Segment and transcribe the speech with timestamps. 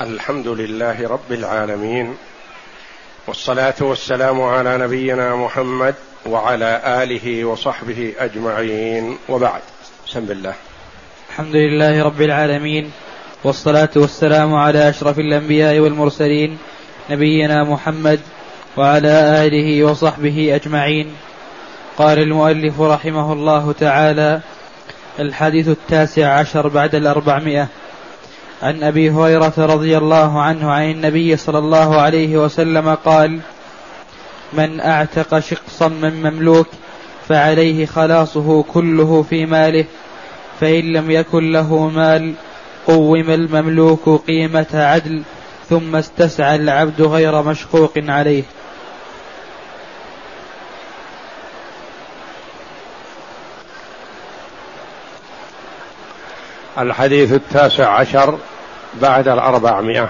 [0.00, 2.14] الحمد لله رب العالمين
[3.26, 5.94] والصلاة والسلام على نبينا محمد
[6.26, 9.60] وعلى آله وصحبه أجمعين وبعد.
[10.06, 10.54] بسم الله.
[11.30, 12.90] الحمد لله رب العالمين
[13.44, 16.58] والصلاة والسلام على أشرف الأنبياء والمرسلين
[17.10, 18.20] نبينا محمد
[18.76, 21.14] وعلى آله وصحبه أجمعين.
[21.98, 24.40] قال المؤلف رحمه الله تعالى
[25.18, 27.68] الحديث التاسع عشر بعد الأربعمائة.
[28.62, 33.40] عن أبي هريرة رضي الله عنه عن النبي صلى الله عليه وسلم قال
[34.52, 36.66] من أعتق شقصا من مملوك
[37.28, 39.84] فعليه خلاصه كله في ماله
[40.60, 42.34] فإن لم يكن له مال
[42.86, 45.22] قوم المملوك قيمة عدل
[45.68, 48.42] ثم استسعى العبد غير مشقوق عليه.
[56.78, 58.38] الحديث التاسع عشر
[58.94, 60.08] بعد الأربعمائة.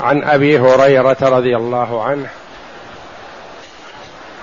[0.00, 2.28] عن أبي هريرة رضي الله عنه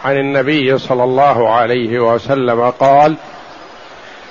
[0.05, 3.15] عن النبي صلى الله عليه وسلم قال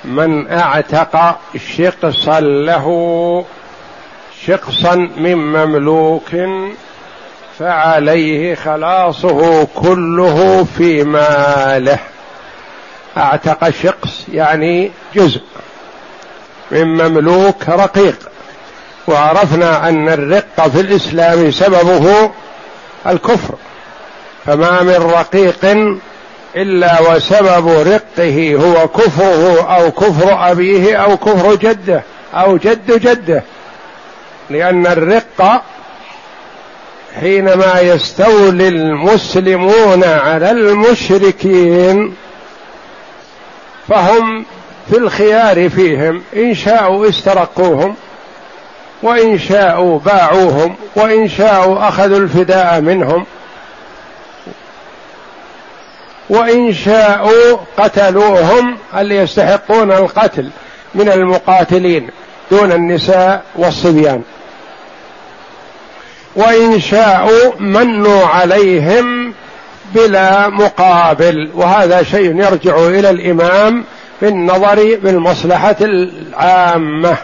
[0.05, 1.39] من أعتق
[1.77, 3.45] شقصا له
[4.47, 6.31] شقصا من مملوك
[7.59, 11.99] فعليه خلاصه كله في ماله.
[13.17, 15.41] أعتق شقص يعني جزء.
[16.71, 18.19] من مملوك رقيق.
[19.09, 22.31] وعرفنا أن الرق في الإسلام سببه
[23.07, 23.55] الكفر.
[24.47, 25.65] فما من رقيق
[26.57, 32.03] إلا وسبب رقه هو كفره أو كفر أبيه أو كفر جده
[32.35, 33.43] أو جد جده.
[34.51, 35.63] لأن الرق
[37.21, 42.15] حينما يستولي المسلمون على المشركين
[43.89, 44.45] فهم
[44.91, 47.95] في الخيار فيهم إن شاءوا استرقوهم
[49.03, 53.27] وإن شاءوا باعوهم وإن شاءوا أخذوا الفداء منهم
[56.31, 60.51] وإن شاءوا قتلوهم اللي يستحقون القتل
[60.95, 62.11] من المقاتلين
[62.51, 64.23] دون النساء والصبيان؟
[66.37, 69.35] وإن شاءوا منوا عليهم
[69.95, 73.11] بلا مقابل وهذا شيء يرجع إلى
[74.23, 77.17] الامام بالنظر بالمصلحة العامة.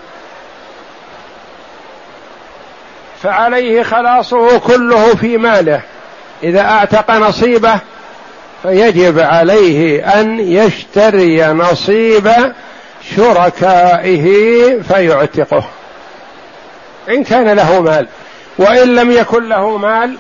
[3.23, 5.81] فعليه خلاصه كله في ماله.
[6.43, 7.79] إذا أعتق نصيبه
[8.63, 12.31] فيجب عليه أن يشتري نصيب
[13.17, 14.27] شركائه
[14.81, 15.65] فيعتقه.
[17.09, 18.09] إن كان له مال.
[18.59, 20.17] وإن لم يكن له مال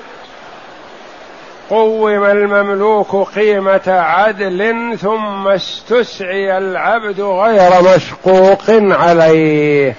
[1.72, 9.94] قوم المملوك قيمة عدل ثم استسعي العبد غير مشقوق عليه.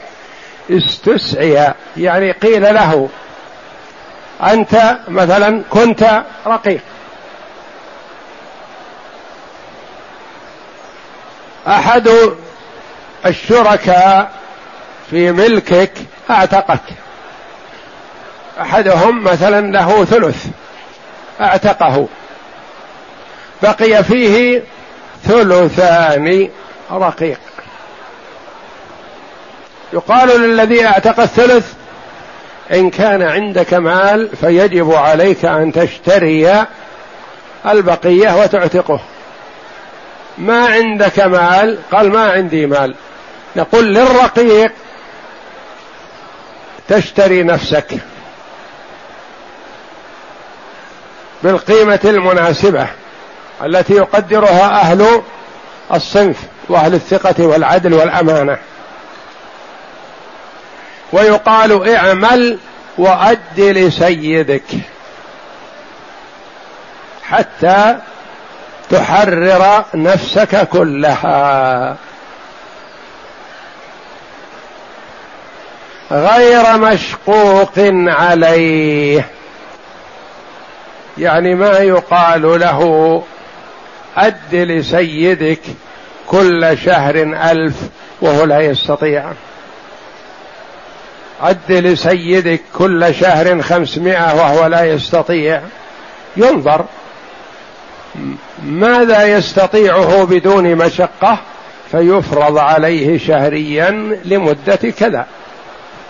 [0.72, 3.09] استسعي يعني قيل له
[4.44, 6.81] أنت مثلا كنت رقيق.
[11.67, 12.09] أحد
[13.25, 14.31] الشركاء
[15.09, 15.94] في ملكك
[16.29, 16.84] أعتقك.
[18.61, 20.47] أحدهم مثلا له ثلث.
[21.42, 22.08] أعتقه.
[23.64, 24.64] بقي فيه
[25.24, 26.50] ثلثان
[26.92, 27.40] رقيق.
[29.94, 31.74] يقال للذي أعتق الثلث
[32.74, 36.66] إن كان عندك مال فيجب عليك أن تشتري
[37.66, 39.00] البقية وتعتقه.
[40.38, 42.96] ما عندك مال قال ما عندي مال.
[43.56, 44.72] نقول للرقيق
[46.88, 48.00] تشتري نفسك.
[51.44, 52.88] بالقيمة المناسبة
[53.66, 55.22] التي يقدرها أهل
[55.94, 56.38] الصنف
[56.70, 58.58] وأهل الثقة والعدل والأمانة.
[61.12, 62.59] ويقال اعمل
[62.98, 64.64] وأد لسيدك
[67.24, 67.96] حتى
[68.90, 71.96] تحرر نفسك كلها.
[76.12, 77.74] غير مشقوق
[78.08, 79.26] عليه.
[81.18, 83.24] يعني ما يقال له
[84.18, 85.60] أد لسيدك
[86.28, 87.16] كل شهر
[87.52, 87.76] ألف
[88.22, 89.32] وهو لا يستطيع.
[91.42, 95.62] أد لسيدك كل شهر خمسمائة وهو لا يستطيع.
[96.38, 96.86] ينظر.
[98.64, 101.40] ماذا يستطيعه بدون مشقة؟
[101.92, 105.26] فيفرض عليه شهريا لمدة كذا.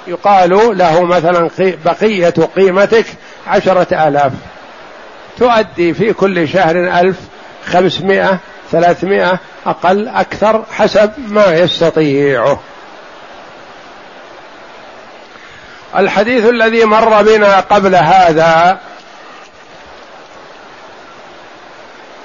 [0.08, 1.50] يقال له مثلا
[1.86, 3.06] بقية قيمتك
[3.48, 4.32] عشرة آلاف.
[5.38, 7.18] تؤدي في كل شهر ألف
[7.65, 8.38] خمسمائة
[8.71, 12.59] ثلاثمائة أقل أكثر حسب ما يستطيعه.
[15.97, 18.80] الحديث الذي مر بنا قبل هذا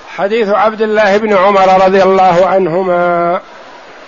[0.09, 3.41] حديث عبد الله بن عمر رضي الله عنهما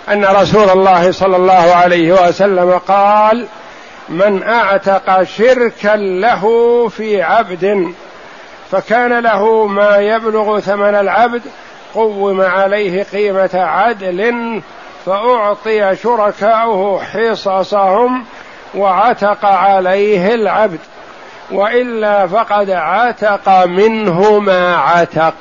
[0.09, 3.47] أن رسول الله صلى الله عليه وسلم قال
[4.09, 6.43] من أعتق شركا له
[6.87, 7.93] في عبد
[8.71, 11.41] فكان له ما يبلغ ثمن العبد
[11.95, 14.61] قوم عليه قيمة عدل
[15.05, 18.25] فأعطي شركاؤه حصصهم
[18.75, 20.79] وعتق عليه العبد.
[21.51, 25.33] وإلا فقد عتق منه ما عتق.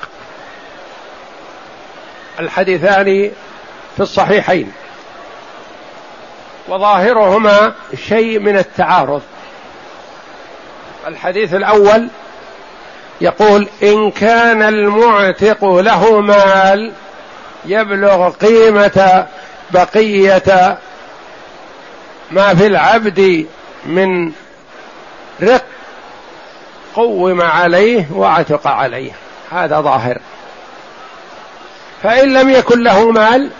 [2.41, 3.31] الحديثان
[3.97, 4.73] في الصحيحين.
[6.69, 7.73] وظاهرهما
[8.09, 9.23] شيء من التعارض.
[11.07, 12.09] الحديث الأول
[13.21, 16.93] يقول إن كان المعتق له مال
[17.65, 19.27] يبلغ قيمة
[19.71, 20.79] بقية
[22.31, 23.47] ما في العبد
[23.87, 24.33] من
[25.43, 25.65] رق
[26.95, 29.13] قوم عليه وعتق عليه.
[29.51, 30.19] هذا ظاهر.
[32.03, 33.51] فإن لم يكن له مال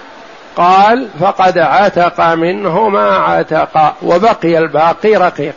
[0.57, 5.55] قال فقد عتق منه ما عتق وبقي الباقي رقيق.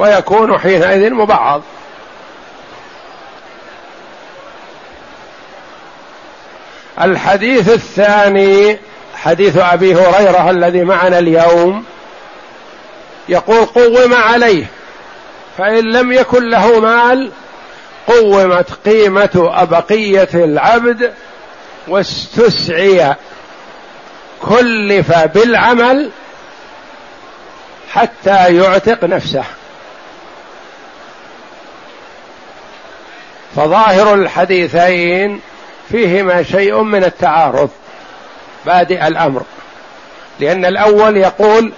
[0.00, 1.62] ويكون حينئذ مبعض.
[7.00, 8.78] الحديث الثاني
[9.14, 11.84] حديث أبي هريرة الذي معنا اليوم
[13.28, 14.66] يقول قوم عليه
[15.58, 17.30] فإن لم يكن له مال
[18.06, 21.12] قومت قيمة أبقية العبد
[21.88, 23.14] واستسعي
[24.42, 26.10] كلف بالعمل
[27.90, 29.44] حتى يعتق نفسه.
[33.56, 35.40] فظاهر الحديثين
[35.88, 37.70] فيهما شيء من التعارض
[38.66, 39.42] بادئ الأمر.
[40.40, 41.72] لأن الأول يقول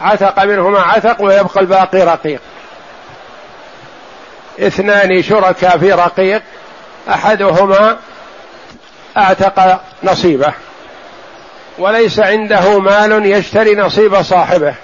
[0.00, 2.40] عتق منهما عتق ويبقى الباقي رقيق.
[4.60, 6.42] اثنان شركاء في رقيق
[7.08, 7.96] أحدهما
[9.16, 10.52] أعتق نصيبه
[11.78, 14.74] وليس عنده مال يشتري نصيب صاحبه.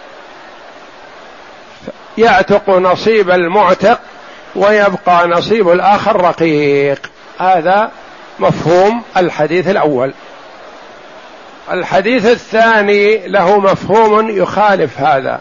[2.19, 4.01] يعتق نصيب المعتق
[4.57, 7.11] ويبقى نصيب الآخر رقيق.
[7.39, 7.91] هذا
[8.39, 10.13] مفهوم الحديث الأول.
[11.73, 15.41] الحديث الثاني له مفهوم يخالف هذا.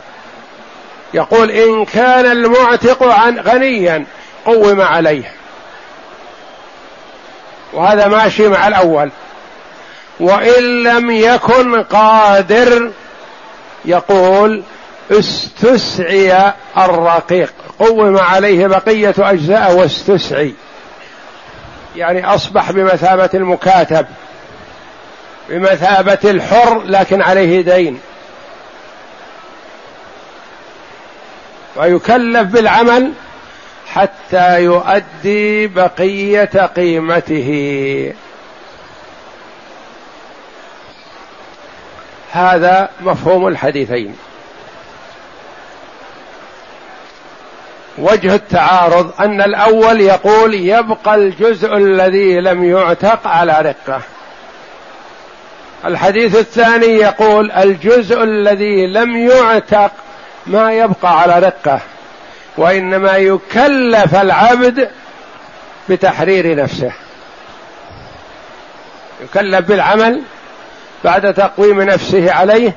[1.14, 4.06] يقول إن كان المعتق عن غنيا
[4.46, 5.32] قوم عليه.
[7.74, 9.12] وهذا ماشي مع الأول.
[10.20, 12.92] وإن لم يكن قادر
[13.86, 14.64] يقول
[15.12, 17.54] استسعي الرقيق.
[17.80, 20.54] قوم عليه بقية أجزاء واستسعي.
[21.96, 24.06] يعني أصبح بمثابة المكاتب
[25.50, 28.00] بمثابة الحر لكن عليه دين.
[31.76, 33.12] ويكلف بالعمل
[33.88, 38.14] حتى يؤدي بقية قيمته.
[42.32, 44.16] هذا مفهوم الحديثين.
[47.98, 54.02] وجه التعارض أن الأول يقول يبقى الجزء الذي لم يعتق على رقة.
[55.86, 59.92] الحديث الثاني يقول الجزء الذي لم يعتق
[60.48, 61.80] ما يبقى على رقة
[62.58, 64.90] وإنما يكلف العبد
[65.90, 66.92] بتحرير نفسه.
[69.24, 70.22] يكلف بالعمل
[71.04, 72.76] بعد تقويم نفسه عليه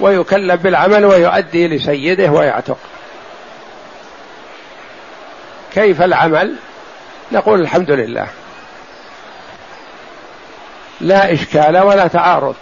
[0.00, 2.78] ويكلف بالعمل ويؤدي لسيده ويعتق
[5.74, 6.56] كيف العمل؟
[7.32, 8.26] نقول الحمد لله.
[11.00, 12.54] لا إشكال ولا تعارض.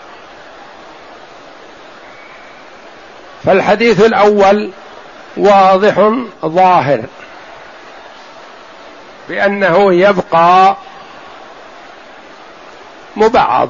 [3.45, 4.71] فالحديث الأول
[5.37, 6.11] واضح
[6.45, 7.05] ظاهر.
[9.29, 10.77] بأنه يبقى
[13.17, 13.69] مبعض.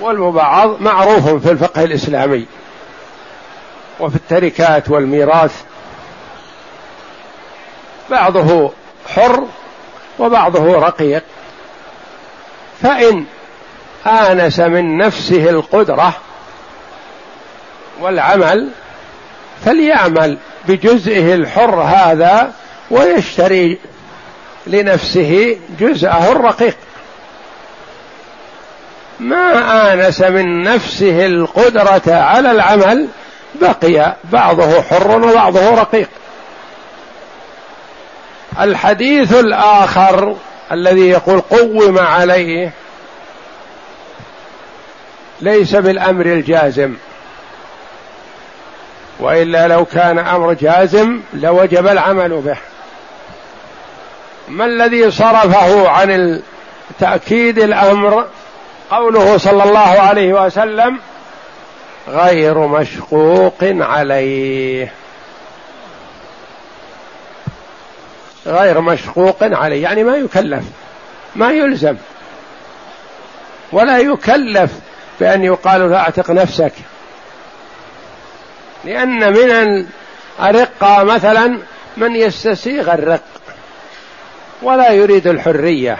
[0.00, 2.46] والمبعض معروف في الفقه الإسلامي.
[4.00, 5.62] وفي التركات والميراث.
[8.10, 8.72] بعضه
[9.14, 9.46] حر
[10.18, 11.22] وبعضه رقيق.
[12.82, 13.24] فإن
[14.06, 16.14] آنس من نفسه القدرة
[18.00, 18.68] والعمل
[19.64, 22.52] فليعمل بجزئه الحر هذا
[22.90, 23.78] ويشتري
[24.66, 26.76] لنفسه جزءه الرقيق.
[29.20, 33.08] ما آنس من نفسه القدرة على العمل
[33.54, 36.08] بقي بعضه حر وبعضه رقيق.
[38.60, 40.36] الحديث الآخر
[40.72, 42.72] الذي يقول قوم عليه
[45.40, 46.94] ليس بالأمر الجازم
[49.20, 52.56] وإلا لو كان أمر جازم لوجب العمل به.
[54.48, 56.42] ما الذي صرفه عن
[57.00, 58.26] تأكيد الأمر
[58.90, 61.00] قوله صلى الله عليه وسلم
[62.08, 64.92] غير مشقوق عليه؟
[68.46, 70.64] غير مشقوق عليه يعني ما يكلف
[71.36, 71.96] ما يلزم.
[73.72, 74.70] ولا يكلف
[75.20, 76.72] بأن يقال له أعتق نفسك.
[78.84, 79.86] لأن من
[80.42, 81.58] الرقة مثلا
[81.96, 83.22] من يستسيغ الرق
[84.62, 85.98] ولا يريد الحرية.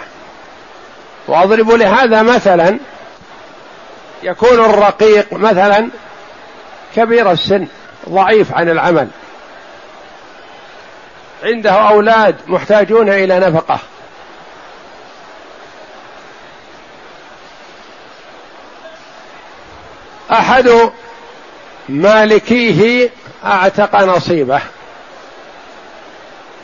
[1.28, 2.78] وأضرب لهذا مثلا
[4.22, 5.88] يكون الرقيق مثلا
[6.96, 7.66] كبير السن
[8.08, 9.08] ضعيف عن العمل.
[11.46, 13.78] عنده أولاد محتاجون إلى نفقة.
[20.32, 20.90] أحد
[21.88, 23.10] مالكيه
[23.44, 24.60] أعتق نصيبه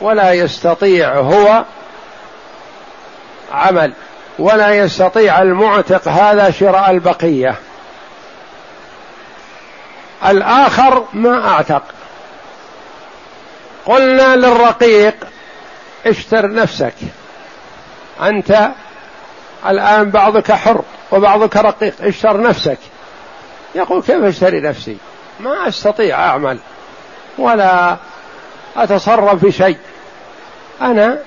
[0.01, 1.63] ولا يستطيع هو
[3.51, 3.93] عمل
[4.39, 7.55] ولا يستطيع المعتق هذا شراء البقية.
[10.25, 11.83] الآخر ما أعتق.
[13.85, 15.15] قلنا للرقيق
[16.05, 16.93] اشتر نفسك.
[18.21, 18.69] أنت
[19.67, 22.77] الآن بعضك حر وبعضك رقيق اشتر نفسك.
[23.75, 24.97] يقول كيف اشتري نفسي؟
[25.39, 26.59] ما أستطيع أعمل
[27.37, 27.97] ولا
[28.77, 29.77] أتصرف في شيء.
[30.81, 31.19] أنا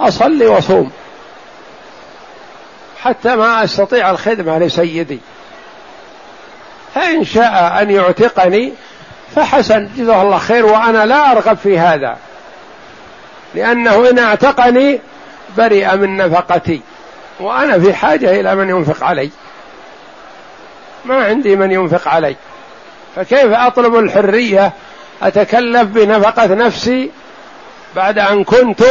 [0.00, 0.90] أصلي وأصوم
[3.02, 5.20] حتى ما أستطيع الخدمة لسيدي.
[6.94, 8.72] فإن شاء أن يعتقني
[9.36, 12.16] فحسن جزاه الله خير وأنا لا أرغب في هذا.
[13.54, 15.00] لأنه إن أعتقني
[15.56, 16.80] برئ من نفقتي
[17.40, 19.30] وأنا في حاجة إلى من ينفق علي.
[21.04, 22.36] ما عندي من ينفق علي.
[23.16, 24.72] فكيف أطلب الحرية
[25.22, 27.10] أتكلف بنفقة نفسي
[27.96, 28.82] بعد أن كنت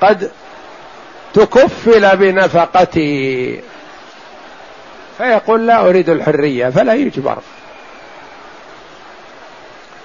[0.00, 0.30] قد
[1.34, 3.60] تكفل بنفقتي؟
[5.18, 7.38] فيقول لا أريد الحرية فلا يجبر.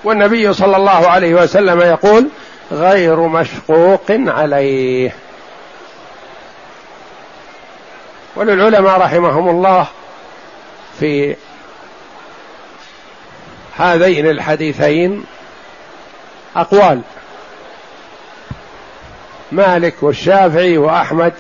[0.06, 2.28] والنبي صلى الله عليه وسلم يقول
[2.72, 5.16] غير مشقوق عليه.
[8.36, 9.88] وللعلماء رحمهم الله
[11.00, 11.36] في
[13.78, 15.26] هذين الحديثين
[16.56, 17.02] أقوال.
[19.52, 21.34] مالك والشافعي وأحمد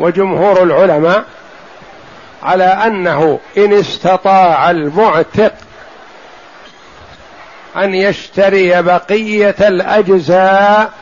[0.00, 1.24] وجمهور العلماء
[2.42, 5.52] على أنه إن استطاع المعتق
[7.76, 10.92] أن يشتري بقية الأجزاء.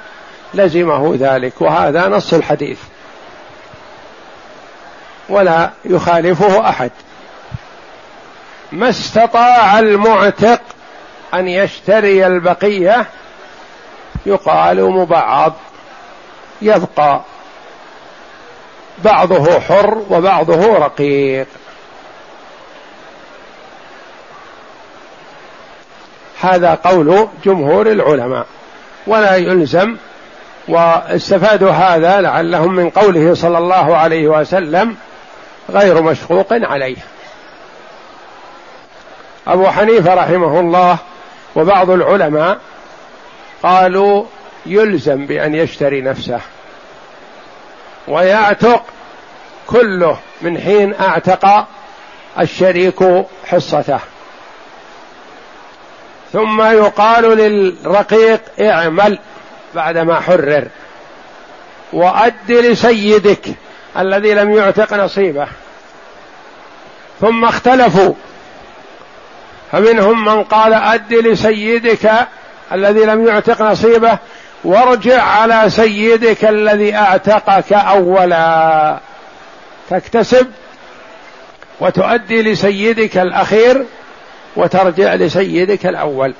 [0.54, 2.78] لزمه ذلك وهذا نص الحديث.
[5.28, 6.90] ولا يخالفه أحد.
[8.72, 10.60] ما استطاع المعتق
[11.34, 13.06] أن يشتري البقية
[14.26, 15.52] يقال مبعض
[16.62, 17.20] يبقى.
[19.04, 21.46] بعضه حر وبعضه رقيق.
[26.44, 28.46] هذا قول جمهور العلماء.
[29.06, 29.96] ولا يلزم
[30.68, 34.96] واستفادوا هذا لعلهم من قوله صلى الله عليه وسلم
[35.70, 36.96] غير مشقوق عليه.
[39.46, 40.98] أبو حنيفة رحمه الله
[41.56, 42.58] وبعض العلماء
[43.62, 44.24] قالوا
[44.66, 46.40] يلزم بأن يشتري نفسه
[48.08, 48.82] ويعتق
[49.66, 51.66] كله من حين أعتق
[52.40, 53.98] الشريك حصته.
[56.34, 59.18] ثم يقال للرقيق اعمل
[59.74, 60.68] بعدما حرر.
[61.92, 63.40] وأد لسيدك
[63.98, 65.46] الذي لم يعتق نصيبه.
[67.20, 68.14] ثم اختلفوا.
[69.72, 72.10] فمنهم من قال أد لسيدك
[72.72, 74.18] الذي لم يعتق نصيبه
[74.64, 78.98] وارجع على سيدك الذي اعتقك أولا.
[79.90, 80.46] تكتسب
[81.80, 83.84] وتؤدي لسيدك الأخير
[84.56, 86.34] وترجع لسيدك الأول.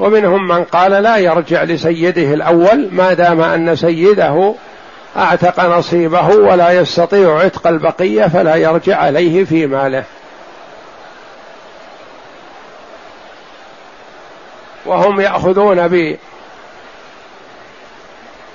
[0.00, 4.54] ومنهم من قال لا يرجع لسيده الأول ما دام أن سيده
[5.16, 10.04] أعتق نصيبه ولا يستطيع عتق البقية فلا يرجع عليه في ماله.
[14.86, 16.16] وهم يأخذون ب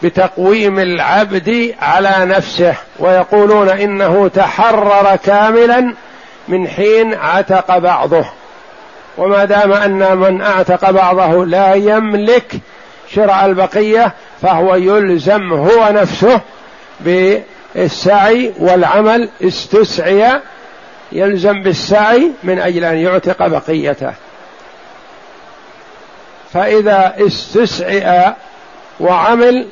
[0.04, 5.94] بتقويم العبد على نفسه ويقولون إنه تحرر كاملا
[6.48, 8.26] من حين عتق بعضه.
[9.18, 12.54] وما دام أن من أعتق بعضه لا يملك
[13.16, 16.42] شراء البقية فهو يلزم هو نفسه
[17.00, 20.40] بالسعي والعمل استسعي
[21.12, 24.14] يلزم بالسعي من أجل أن يعتق بقيته.
[26.54, 28.32] فإذا استسعئ
[29.00, 29.68] وعمل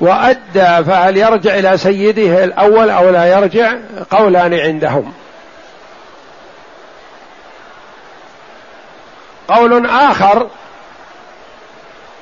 [0.00, 3.74] وأدى فهل يرجع إلى سيده الأول أو لا يرجع؟
[4.10, 5.12] قولان عندهم.
[9.48, 10.48] قول آخر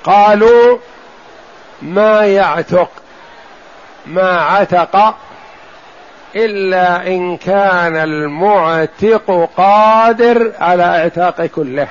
[0.04, 0.78] قالوا
[1.82, 2.88] ما يعتق
[4.06, 5.14] ما عتق
[6.36, 11.88] إلا إن كان المعتق قادر على إعتاق كله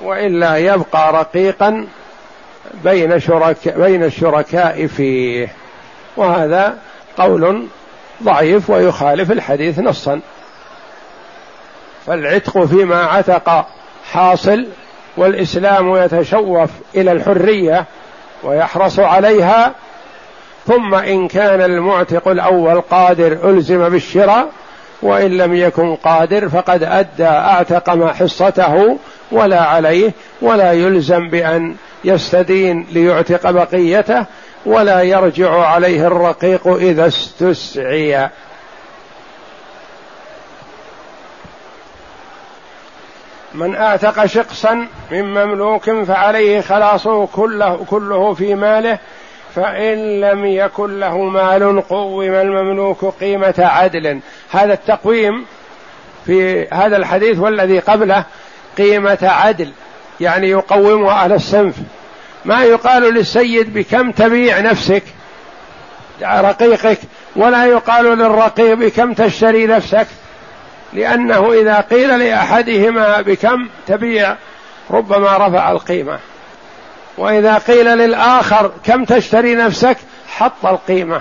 [0.00, 1.86] وإلا يبقى رقيقا
[2.84, 5.48] بين شركاء بين الشركاء فيه
[6.16, 6.78] وهذا
[7.18, 7.66] قول
[8.22, 10.20] ضعيف ويخالف الحديث نصا.
[12.06, 13.66] فالعتق فيما عتق
[14.12, 14.66] حاصل
[15.16, 17.84] والإسلام يتشوف إلى الحرية
[18.42, 19.72] ويحرص عليها
[20.66, 24.48] ثم إن كان المعتق الأول قادر ألزم بالشراء
[25.02, 28.98] وإن لم يكن قادر فقد أدى أعتق ما حصته
[29.32, 34.24] ولا عليه ولا يلزم بأن يستدين ليعتق بقيته
[34.66, 38.28] ولا يرجع عليه الرقيق إذا استسعي.
[43.54, 48.98] من أعتق شقصا من مملوك فعليه خلاصه كله كله في ماله
[49.54, 54.20] فإن لم يكن له مال قوم المملوك قيمة عدل.
[54.50, 55.44] هذا التقويم
[56.26, 58.24] في هذا الحديث والذي قبله
[58.78, 59.72] قيمة عدل
[60.20, 61.74] يعني يقومها على الصنف.
[62.44, 65.02] ما يقال للسيد بكم تبيع نفسك
[66.22, 66.98] رقيقك
[67.36, 70.06] ولا يقال للرقيق بكم تشتري نفسك.
[70.94, 74.36] لأنه إذا قيل لأحدهما بكم تبيع
[74.90, 76.18] ربما رفع القيمة.
[77.18, 79.96] وإذا قيل للآخر كم تشتري نفسك
[80.28, 81.20] حط القيمة.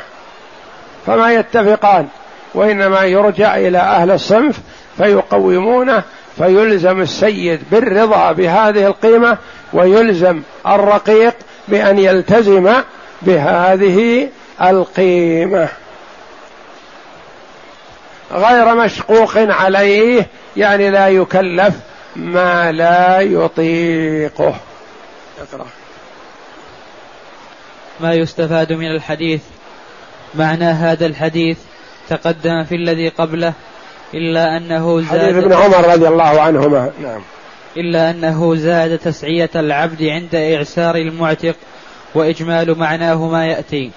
[1.06, 2.08] فما يتفقان
[2.54, 4.60] وإنما يرجع إلى أهل الصنف
[4.98, 6.04] فيقومونه
[6.38, 9.38] فيلزم السيد بالرضا بهذه القيمة
[9.74, 11.34] ويلزم الرقيق
[11.68, 12.74] بأن يلتزم
[13.22, 14.30] بهذه
[14.62, 15.70] القيمة.
[18.34, 21.76] غير مشقوق عليه يعني لا يكلف
[22.16, 24.56] ما لا يطيقه.
[25.42, 25.66] اقرأ.
[28.00, 29.42] ما يستفاد من الحديث؟
[30.36, 31.58] معنى هذا الحديث
[32.10, 33.54] تقدم في الذي قبله
[34.14, 36.92] إلا أنه زاد حديث ابن عمر رضي الله عنهما.
[37.02, 37.22] نعم.
[37.78, 41.56] إلا أنه زاد تسعية العبد عند إعسار المعتق
[42.16, 43.92] وإجمال معناه ما يأتي.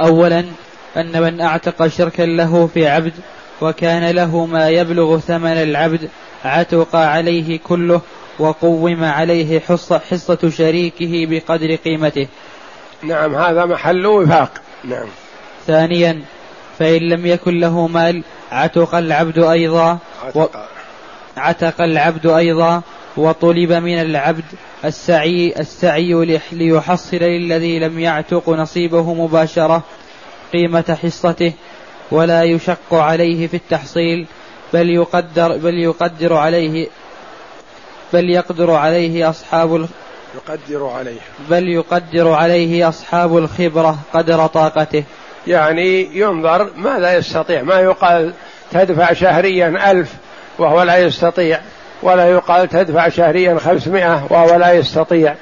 [0.00, 0.44] أولا
[0.96, 3.12] أن من أعتق شركا له في عبد
[3.60, 6.08] وكان له ما يبلغ ثمن العبد
[6.44, 8.00] عتق عليه كله
[8.38, 12.26] وقوم عليه حصة, حصة شريكه بقدر قيمته.
[13.02, 14.52] نعم هذا محل وفاق.
[14.84, 15.06] نعم.
[15.66, 16.22] ثانيا
[16.78, 18.22] فإن لم يكن له مال
[18.52, 20.68] عتق العبد أيضا عتق,
[21.36, 22.82] عتق العبد أيضا
[23.16, 24.44] وطلب من العبد
[24.84, 29.82] السعي السعي ليحصل للذي لم يعتق نصيبه مباشرة
[30.52, 31.52] قيمة حصته
[32.10, 34.26] ولا يشق عليه في التحصيل
[34.72, 36.88] بل يقدر بل يقدر عليه
[38.12, 39.86] بل يقدر عليه أصحاب
[40.34, 41.20] يقدر عليه.
[41.50, 45.04] بل يقدر عليه أصحاب الخبرة قدر طاقته.
[45.46, 48.32] يعني ينظر ماذا يستطيع ما يقال
[48.72, 50.12] تدفع شهريا ألف
[50.58, 51.60] وهو لا يستطيع
[52.02, 55.34] ولا يقال تدفع شهريا خمسمائة وهو لا يستطيع.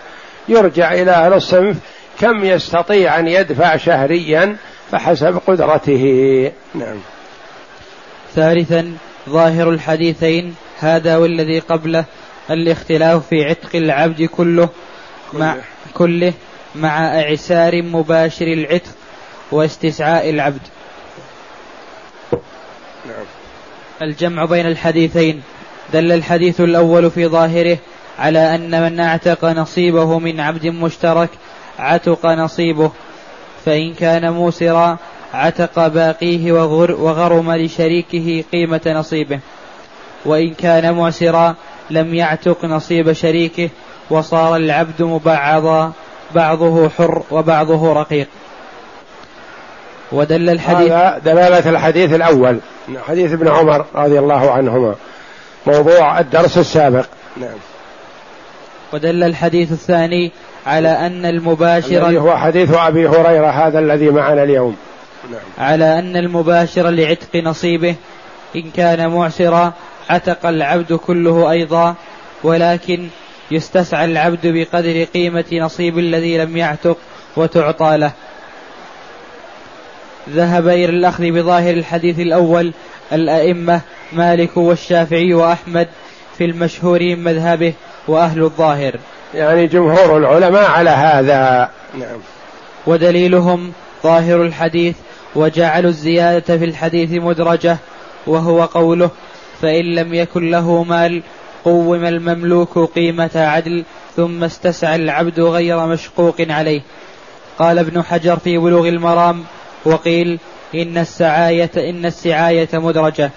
[0.48, 1.76] يرجع إلى أهل الصنف
[2.20, 4.56] كم يستطيع أن يدفع شهريا
[4.90, 6.52] فحسب قدرته.
[6.74, 6.96] نعم.
[8.34, 8.96] ثالثا
[9.28, 12.04] ظاهر الحديثين هذا والذي قبله
[12.50, 14.68] الاختلاف في عتق العبد كله
[15.32, 15.56] مع
[15.94, 16.32] كله.
[16.74, 18.94] مع إعسار مباشر العتق
[19.52, 20.60] واستسعاء العبد.
[23.06, 23.24] نعم.
[24.02, 25.42] الجمع بين الحديثين.
[25.92, 27.78] دل الحديث الأول في ظاهره
[28.18, 31.30] على أن من أعتق نصيبه من عبد مشترك
[31.78, 32.92] عتق نصيبه.
[33.68, 34.96] فإن كان موسرا
[35.34, 36.52] عتق باقيه
[36.92, 39.40] وغرم لشريكه قيمة نصيبه.
[40.24, 41.54] وإن كان معسرا
[41.90, 43.70] لم يعتق نصيب شريكه
[44.10, 45.92] وصار العبد مبعضا
[46.34, 48.28] بعضه حر وبعضه رقيق.
[50.12, 52.58] ودل الحديث هذا دلالة الحديث الأول
[53.08, 54.94] حديث ابن عمر رضي الله عنهما
[55.66, 57.06] موضوع الدرس السابق.
[57.36, 57.58] نعم
[58.92, 60.32] ودل الحديث الثاني
[60.68, 64.76] على أن المباشر الذي هو حديث أبي هريرة هذا الذي معنا اليوم.
[65.30, 65.68] نعم.
[65.68, 67.94] على أن المباشر لعتق نصيبه
[68.56, 69.72] إن كان معسرا
[70.10, 71.94] عتق العبد كله أيضا
[72.42, 73.08] ولكن
[73.50, 76.96] يستسعى العبد بقدر قيمة نصيب الذي لم يعتق
[77.36, 78.12] وتعطى له.
[80.30, 82.72] ذهب إلى الأخذ بظاهر الحديث الأول
[83.12, 83.80] الأئمة
[84.12, 85.88] مالك والشافعي وأحمد
[86.38, 87.72] في المشهور من مذهبه
[88.08, 88.98] وأهل الظاهر.
[89.34, 91.70] يعني جمهور العلماء على هذا.
[91.94, 92.18] نعم.
[92.86, 94.96] ودليلهم ظاهر الحديث
[95.34, 97.78] وجعلوا الزيادة في الحديث مدرجة
[98.26, 99.10] وهو قوله
[99.62, 101.22] فإن لم يكن له مال
[101.64, 103.84] قوم المملوك قيمة عدل
[104.16, 106.82] ثم استسعى العبد غير مشقوق عليه.
[107.58, 109.44] قال ابن حجر في بلوغ المرام
[109.84, 110.38] وقيل
[110.74, 113.30] إن السعاية إن السعاية مدرجة.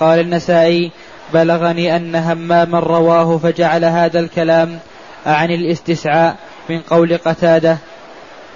[0.00, 0.90] قال النسائي
[1.34, 4.78] بلغني أن هماما رواه فجعل هذا الكلام
[5.26, 6.36] عن الاستسعاء
[6.70, 7.78] من قول قتادة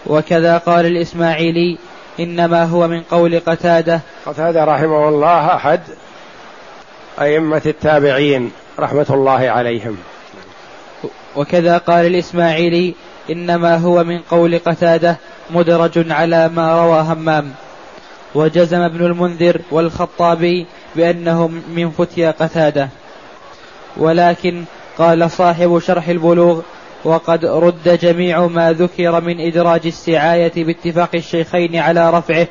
[0.07, 1.79] وكذا قال الإسماعيلي
[2.20, 4.00] إنما هو من قول قتادة.
[4.26, 5.81] قتادة رحمه الله أحد
[7.20, 9.96] أئمة التابعين رحمة الله عليهم.
[11.37, 12.94] وكذا قال الإسماعيلي
[13.31, 15.16] إنما هو من قول قتادة
[15.50, 17.52] مدرج على ما روى همام.
[18.35, 22.88] وجزم ابن المنذر والخطابي بأنه من فتيا قتادة.
[23.96, 24.64] ولكن
[24.98, 26.61] قال صاحب شرح البلوغ
[27.04, 32.46] وقد رد جميع ما ذكر من إدراج السعاية باتفاق الشيخين على رفعه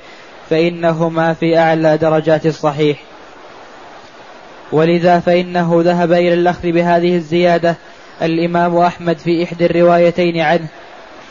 [0.50, 2.98] فإنهما في أعلى درجات الصحيح.
[4.72, 7.76] ولذا فإنه ذهب إلى الأخذ بهذه الزيادة
[8.22, 10.68] الإمام أحمد في إحدى الروايتين عنه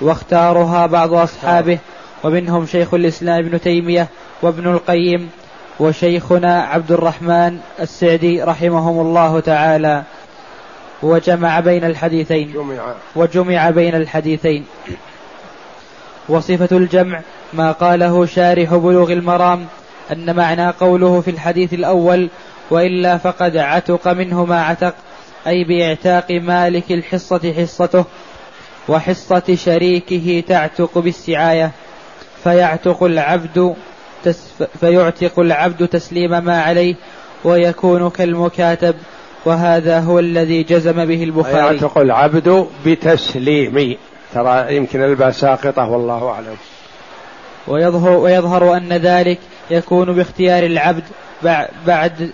[0.00, 1.78] واختارها بعض أصحابه
[2.24, 4.08] ومنهم شيخ الإسلام ابن تيمية
[4.42, 5.30] وابن القيم
[5.80, 10.02] وشيخنا عبد الرحمن السعدي رحمهم الله تعالى.
[11.04, 12.52] وجمع بين الحديثين.
[12.52, 12.94] جمع.
[13.16, 14.64] وجمع بين الحديثين.
[16.28, 17.20] وصفة الجمع
[17.52, 19.66] ما قاله شارح بلوغ المرام
[20.12, 22.28] أن معنى قوله في الحديث الأول
[22.70, 24.94] وإلا فقد عتق منه ما عتق
[25.46, 28.04] أي بإعتاق مالك الحصة حصته
[28.88, 31.70] وحصة شريكه تعتق بالسعاية
[32.44, 33.74] فيعتق العبد
[34.80, 36.94] فيعتق العبد تسليم ما عليه
[37.44, 38.94] ويكون كالمكاتب.
[39.44, 41.76] وهذا هو الذي جزم به البخاري.
[41.76, 43.96] يعتق العبد بتسليم
[44.34, 46.56] ترى يمكن الباء ساقطة والله أعلم.
[47.66, 49.38] ويظهر, ويظهر أن ذلك
[49.70, 51.02] يكون باختيار العبد
[51.86, 52.30] بعد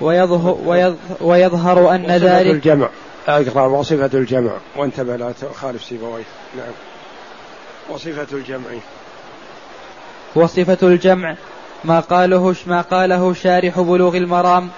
[0.00, 0.56] ويظهر,
[1.20, 2.88] ويظهر أن ذلك الجمع.
[3.28, 4.52] أقرأ وصفة الجمع.
[4.76, 6.22] وانتبه لا تخالف سيبويه.
[6.56, 6.72] نعم.
[7.90, 8.70] وصفة الجمع.
[10.34, 11.34] وصفة الجمع
[11.84, 14.68] ما قاله ما قاله شارح بلوغ المرام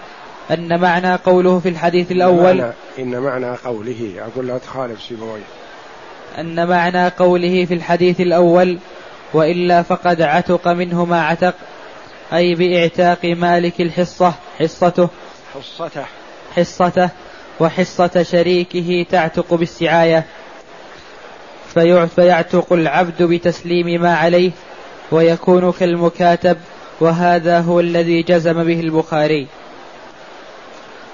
[0.50, 5.42] أن معنى قوله في الحديث الأول معنى إن معنى قوله أقول لا تخالف سيبويه.
[6.38, 8.78] أن معنى قوله في الحديث الأول
[9.34, 11.54] وإلا فقد عتق منه ما عتق
[12.32, 15.08] أي بإعتاق مالك الحصة حصته
[15.54, 16.04] حصته.
[16.56, 17.08] حصته
[17.60, 20.24] وحصة شريكه تعتق بالسعاية
[22.16, 24.50] فيعتق العبد بتسليم ما عليه
[25.12, 26.56] ويكون كالمكاتب
[27.00, 29.46] وهذا هو الذي جزم به البخاري.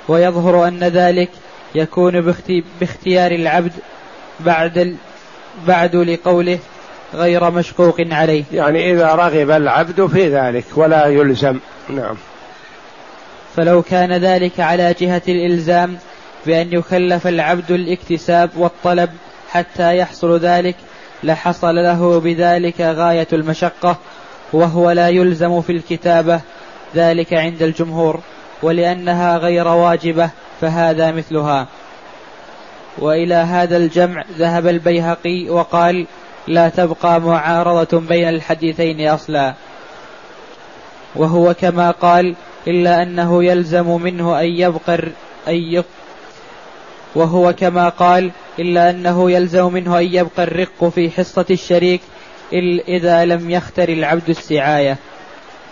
[0.09, 1.31] ويظهر أن ذلك
[1.75, 2.35] يكون
[2.81, 3.73] باختيار العبد
[4.41, 4.97] بعد
[5.67, 6.59] بعد لقوله
[7.15, 8.45] غير مشقوق عليه.
[8.53, 11.59] يعني إذا رغب العبد في ذلك ولا يلزم.
[11.89, 12.17] نعم.
[13.57, 15.99] فلو كان ذلك على جهة الإلزام
[16.47, 19.11] بأن يكلف العبد الاكتساب والطلب
[19.51, 20.77] حتى يحصل ذلك
[21.23, 23.97] لحصل له بذلك غاية المشقة
[24.53, 26.41] وهو لا يلزم في الكتابة
[26.95, 28.21] ذلك عند الجمهور.
[28.63, 31.67] ولأنها غير واجبة فهذا مثلها.
[32.99, 36.07] وإلى هذا الجمع ذهب البيهقي وقال
[36.49, 39.55] لا تبقى معارضة بين الحديثين أصلا.
[41.17, 42.35] وهو كما قال
[42.67, 44.99] إلا أنه يلزم منه أن يبقى
[45.49, 45.85] أن
[47.15, 52.01] وهو كما قال إلا أنه يلزم منه أن يبقى الرق في حصة الشريك
[52.89, 54.97] إذا لم يختر العبد السعاية.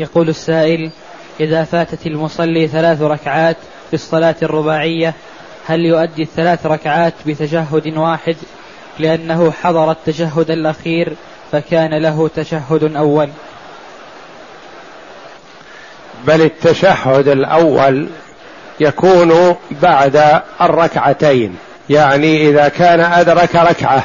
[0.00, 0.90] يقول السائل
[1.40, 3.56] إذا فاتت المصلي ثلاث ركعات
[3.88, 5.14] في الصلاة الرباعية
[5.66, 8.36] هل يؤدي الثلاث ركعات بتشهد واحد
[8.98, 11.12] لأنه حضر التشهد الأخير
[11.52, 13.28] فكان له تشهد أول؟
[16.26, 18.08] بل التشهد الأول
[18.80, 21.56] يكون بعد الركعتين
[21.90, 24.04] يعني إذا كان أدرك ركعة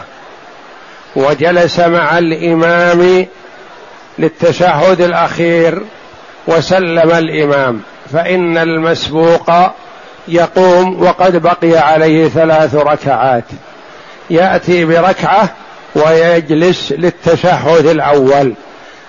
[1.16, 3.28] وجلس مع الإمام
[4.20, 5.82] للتشهد الأخير
[6.48, 7.82] وسلم الإمام
[8.14, 9.52] فإن المسبوق
[10.28, 13.44] يقوم وقد بقي عليه ثلاث ركعات.
[14.30, 15.50] يأتي بركعة
[15.96, 18.54] ويجلس للتشهد الأول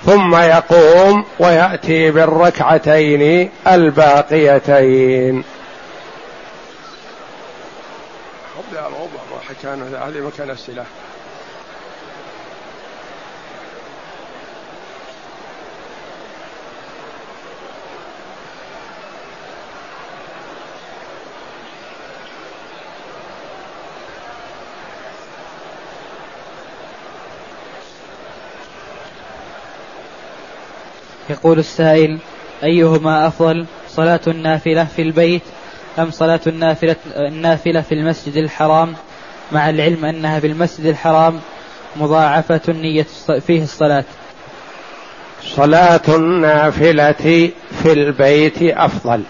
[0.06, 5.44] ثم يقوم ويأتي بالركعتين الباقيتين.
[10.06, 10.86] هذه مكان السلاح.
[31.30, 32.18] يقول السائل
[32.62, 35.42] أيهما أفضل صلاة النافلة في البيت
[35.98, 38.94] أم صلاة النافلة, النافلة في المسجد الحرام؟
[39.52, 41.40] مع العلم أنها في المسجد الحرام
[41.96, 43.06] مضاعفة النية
[43.46, 44.04] فيه الصلاة.
[45.42, 47.12] صلاة النافلة
[47.82, 49.22] في البيت أفضل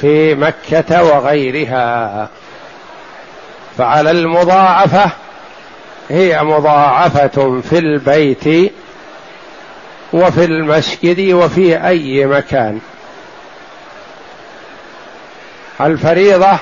[0.00, 2.28] في مكة وغيرها.
[3.78, 5.10] فعلى المضاعفة
[6.10, 8.72] هي مضاعفة في البيت
[10.14, 12.80] وفي المسجد وفي أي مكان.
[15.80, 16.58] الفريضة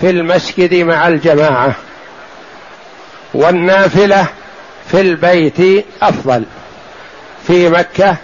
[0.00, 1.74] في المسجد مع الجماعة
[3.34, 4.26] والنافلة
[4.90, 6.44] في البيت أفضل
[7.46, 8.16] في مكة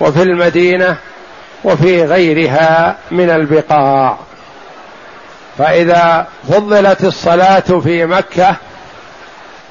[0.00, 0.96] وفي المدينة
[1.64, 4.18] وفي غيرها من البقاع.
[5.58, 8.56] فإذا فضلت الصلاة في مكة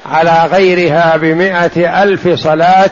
[0.06, 2.90] على غيرها بمائه ألف صلاة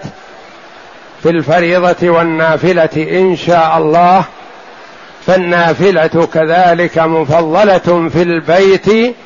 [1.22, 4.24] في الفريضة والنافلة إن شاء الله
[5.26, 9.16] فالنافلة كذلك مفضلة في البيت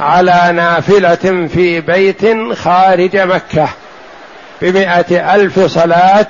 [0.00, 3.68] على نافلة في بيت خارج مكة
[4.62, 6.26] بمائة ألف صلاة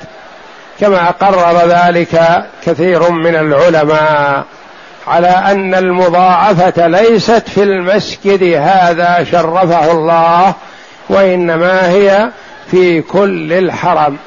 [0.81, 4.45] كما قرر ذلك كثير من العلماء
[5.07, 10.55] على أن المضاعفة ليست في المسجد هذا شرفه الله
[11.09, 12.31] وإنما هي
[12.71, 14.19] في كل الحرم.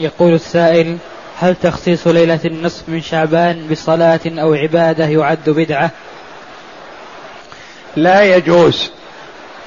[0.00, 0.96] يقول السائل
[1.40, 5.90] هل تخصيص ليلة النصف من شعبان بصلاة أو عبادة يعد بدعة؟
[7.96, 8.90] لا يجوز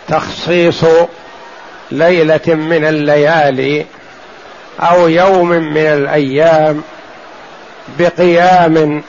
[0.08, 0.86] تخصيص
[1.91, 3.86] ليلة من الليالي
[4.80, 6.82] أو يوم من الأيام
[8.00, 9.04] بقيام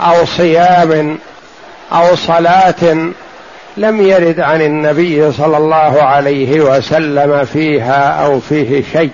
[0.00, 1.18] أو صيام
[1.92, 3.12] أو صلاة
[3.76, 9.10] لم يرد عن النبي صلى الله عليه وسلم فيها أو فيه شيء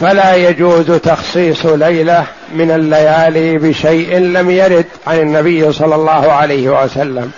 [0.00, 7.30] فلا يجوز تخصيص ليلة من الليالي بشيء لم يرد عن النبي صلى الله عليه وسلم.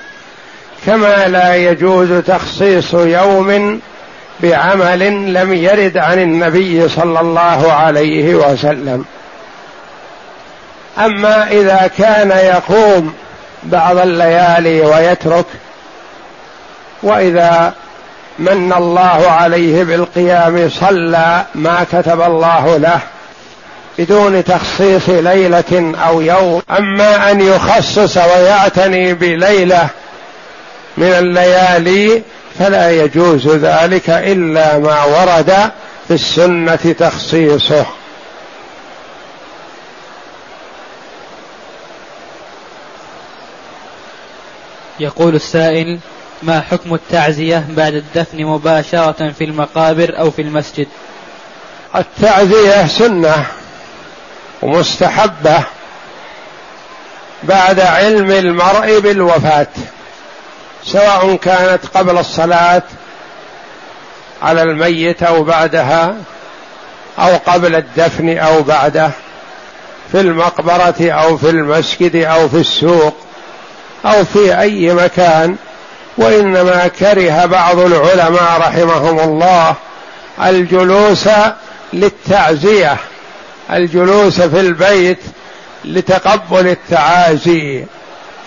[0.87, 3.81] كما لا يجوز تخصيص يوم
[4.41, 9.05] بعمل لم يرد عن النبي صلى الله عليه وسلم.
[10.99, 13.15] أما إذا كان يقوم
[13.63, 15.47] بعض الليالي ويترك
[17.03, 17.75] وإذا
[18.41, 23.01] من الله عليه بالقيام صلى ما كتب الله له
[23.99, 26.63] بدون تخصيص ليلة أو يوم.
[26.71, 29.89] أما أن يخصص ويعتني بليلة
[30.97, 32.23] من الليالي
[32.59, 35.71] فلا يجوز ذلك إلا ما ورد
[36.09, 37.87] في السنة تخصيصه.
[45.01, 45.99] يقول السائل
[46.43, 50.87] ما حكم التعزية بعد الدفن مباشرة في المقابر أو في المسجد؟
[51.97, 53.47] التعزية سنة
[54.63, 55.65] ومستحبة
[57.43, 59.67] بعد علم المرء بالوفاة
[60.85, 62.83] سواء كانت قبل الصلاة
[64.43, 66.15] على الميت أو بعدها
[67.19, 69.11] أو قبل الدفن أو بعده
[70.13, 73.17] في المقبرة أو في المسجد أو في السوق
[74.05, 75.57] أو في أي مكان.
[76.21, 79.75] وإنما كره بعض العلماء رحمهم الله
[80.45, 81.29] الجلوس
[81.93, 82.97] للتعزية
[83.73, 85.19] الجلوس في البيت
[85.85, 87.85] لتقبل التعازي.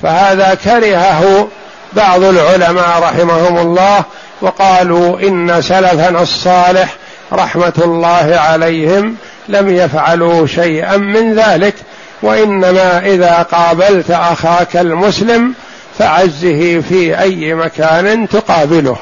[0.01, 1.47] فهذا كرهه
[1.93, 4.03] بعض العلماء رحمهم الله
[4.41, 6.95] وقالوا إن سلفنا الصالح
[7.33, 9.15] رحمة الله عليهم
[9.49, 11.75] لم يفعلوا شيئا من ذلك
[12.21, 15.53] وإنما إذا قابلت أخاك المسلم
[15.97, 18.97] فعزه في أي مكان تقابله.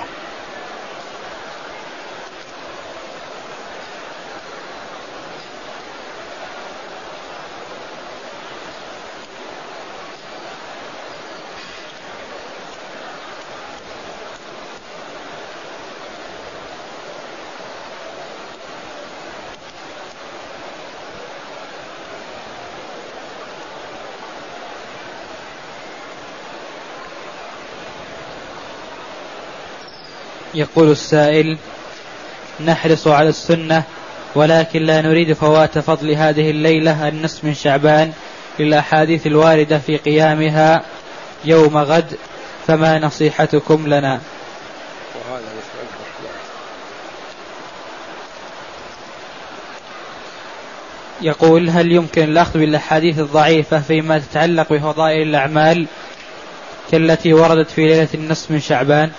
[30.72, 31.58] يقول السائل
[32.66, 33.84] نحرص على السنة
[34.36, 38.12] ولكن لا نريد فوات فضل هذه الليلة النصف من شعبان
[38.60, 40.84] للأحاديث الواردة في قيامها
[41.46, 42.18] يوم غد
[42.68, 44.22] فما نصيحتكم لنا؟
[51.22, 55.88] يقول هل يمكن الأخذ بالأحاديث الضعيفة فيما تتعلق بفضائل الأعمال
[56.92, 59.12] كالتي وردت في ليلة النصف من شعبان؟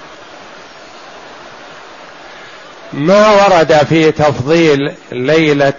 [2.92, 5.72] ما ورد في تفضيل ليلة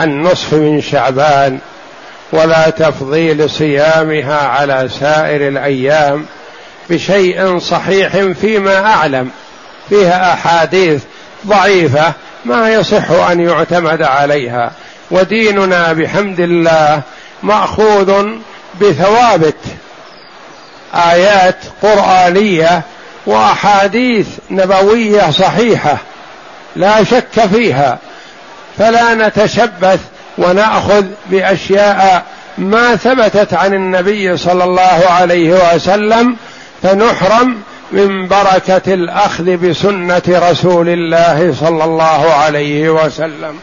[0.00, 1.58] النصف من شعبان
[2.32, 6.26] ولا تفضيل صيامها على سائر الأيام
[6.90, 9.30] بشيء صحيح فيما أعلم.
[9.88, 11.02] فيها أحاديث
[11.46, 12.12] ضعيفة
[12.44, 14.72] ما يصح أن يعتمد عليها.
[15.10, 17.02] وديننا بحمد الله
[17.42, 18.26] مأخوذ
[18.80, 19.64] بثوابت.
[20.94, 22.82] آيات قرآنية
[23.26, 25.98] وأحاديث نبوية صحيحة.
[26.76, 27.98] لا شك فيها.
[28.78, 30.00] فلا نتشبث
[30.38, 32.24] ونأخذ بأشياء
[32.58, 36.36] ما ثبتت عن النبي صلى الله عليه وسلم
[36.82, 43.58] فنحرم من بركة الأخذ بسنة رسول الله صلى الله عليه وسلم.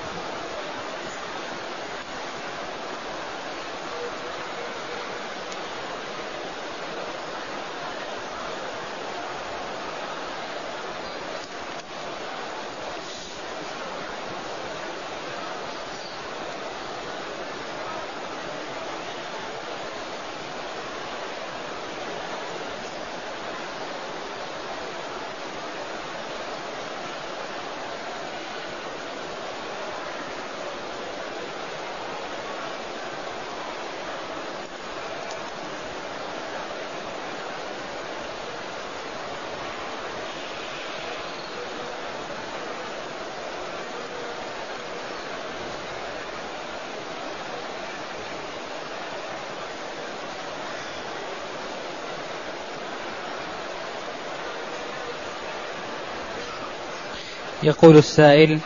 [57.84, 58.60] يقول السائل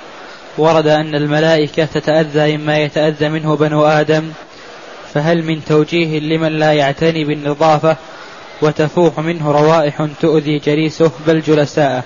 [0.58, 4.32] ورد أن الملائكة تتأذى مما يتأذى منه بنو آدم
[5.14, 7.98] فهل من توجيه لمن لا يعتني بالنظافة
[8.62, 12.04] وتفوح منه روائح تؤذي جليسه بل جلساءه؟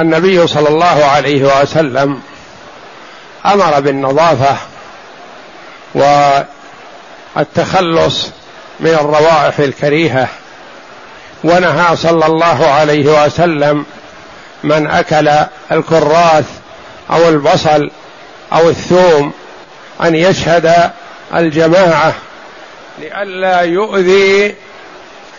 [0.00, 2.20] النبي صلى الله عليه وسلم
[3.46, 4.56] أمر بالنظافة
[7.36, 8.30] والتخلص
[8.80, 10.28] من الروائح الكريهة
[11.44, 13.84] ونهى صلى الله عليه وسلم
[14.64, 15.30] من أكل
[15.72, 16.44] الكراث
[17.10, 17.90] أو البصل
[18.52, 19.32] أو الثوم
[20.04, 20.90] أن يشهد
[21.34, 22.12] الجماعة
[22.98, 24.54] لئلا يؤذي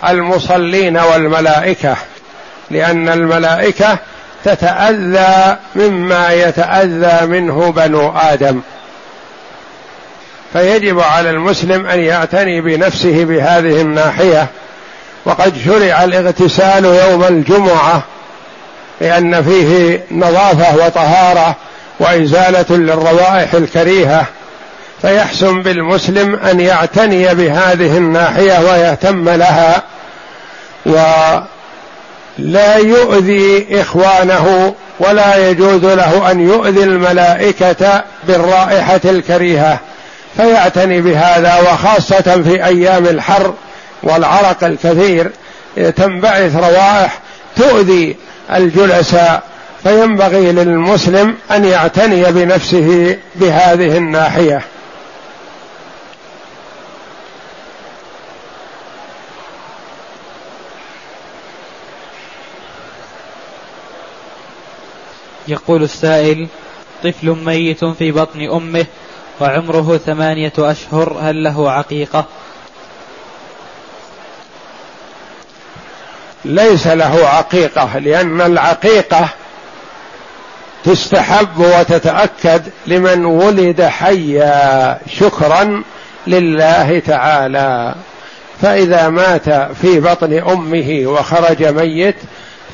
[0.08, 1.96] المصلين والملائكة
[2.72, 3.98] لأن الملائكة
[4.46, 8.62] تتأذى مما يتأذى منه بنو آدم.
[10.54, 14.48] فيجب على المسلم أن يعتني بنفسه بهذه الناحية
[15.26, 18.02] وقد شرع الاغتسال يوم الجمعة
[19.02, 21.56] لأن فيه نظافة وطهارة
[22.00, 24.26] وإزالة للروائح الكريهة
[25.02, 29.84] فيحسن بالمسلم أن يعتني بهذه الناحية ويهتم لها
[30.86, 39.80] ولا يؤذي إخوانه ولا يجوز له أن يؤذي الملائكة بالرائحة الكريهة
[40.38, 43.54] فيعتني بهذا وخاصة في أيام الحر
[44.04, 45.32] والعرق الكثير
[45.96, 47.20] تنبعث روائح
[47.56, 48.16] تؤذي
[48.54, 49.44] الجلساء
[49.84, 54.62] فينبغي للمسلم أن يعتني بنفسه بهذه الناحية.
[65.48, 66.48] يقول السائل
[67.04, 68.86] طفل ميت في بطن أمه
[69.42, 72.26] وعمره ثمانية أشهر هل له عقيقة؟
[76.46, 79.30] ليس له عقيقة لأن العقيقة
[80.84, 85.84] تستحب وتتأكد لمن ولد حيا شكرا
[86.28, 87.96] لله تعالى.
[88.62, 89.50] فإذا مات
[89.82, 92.16] في بطن أمه وخرج ميت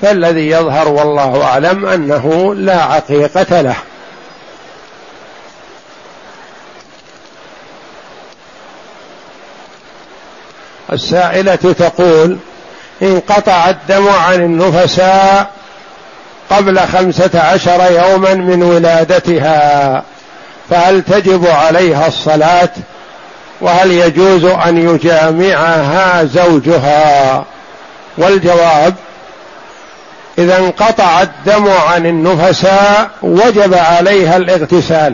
[0.02, 3.76] فالذي يظهر والله أعلم أنه لا عقيقة له.
[10.94, 12.38] السائلة تقول
[13.02, 15.48] انقطع الدم عن النفساء
[16.50, 20.04] قبل خمسة عشر يوما من ولادتها
[20.70, 22.70] فهل تجب عليها الصلاة؟
[23.62, 27.46] وهل يجوز أن يجامعها زوجها؟
[28.18, 28.96] والجواب
[30.38, 35.14] إذا انقطع الدم عن النفساء وجب عليها الاغتسال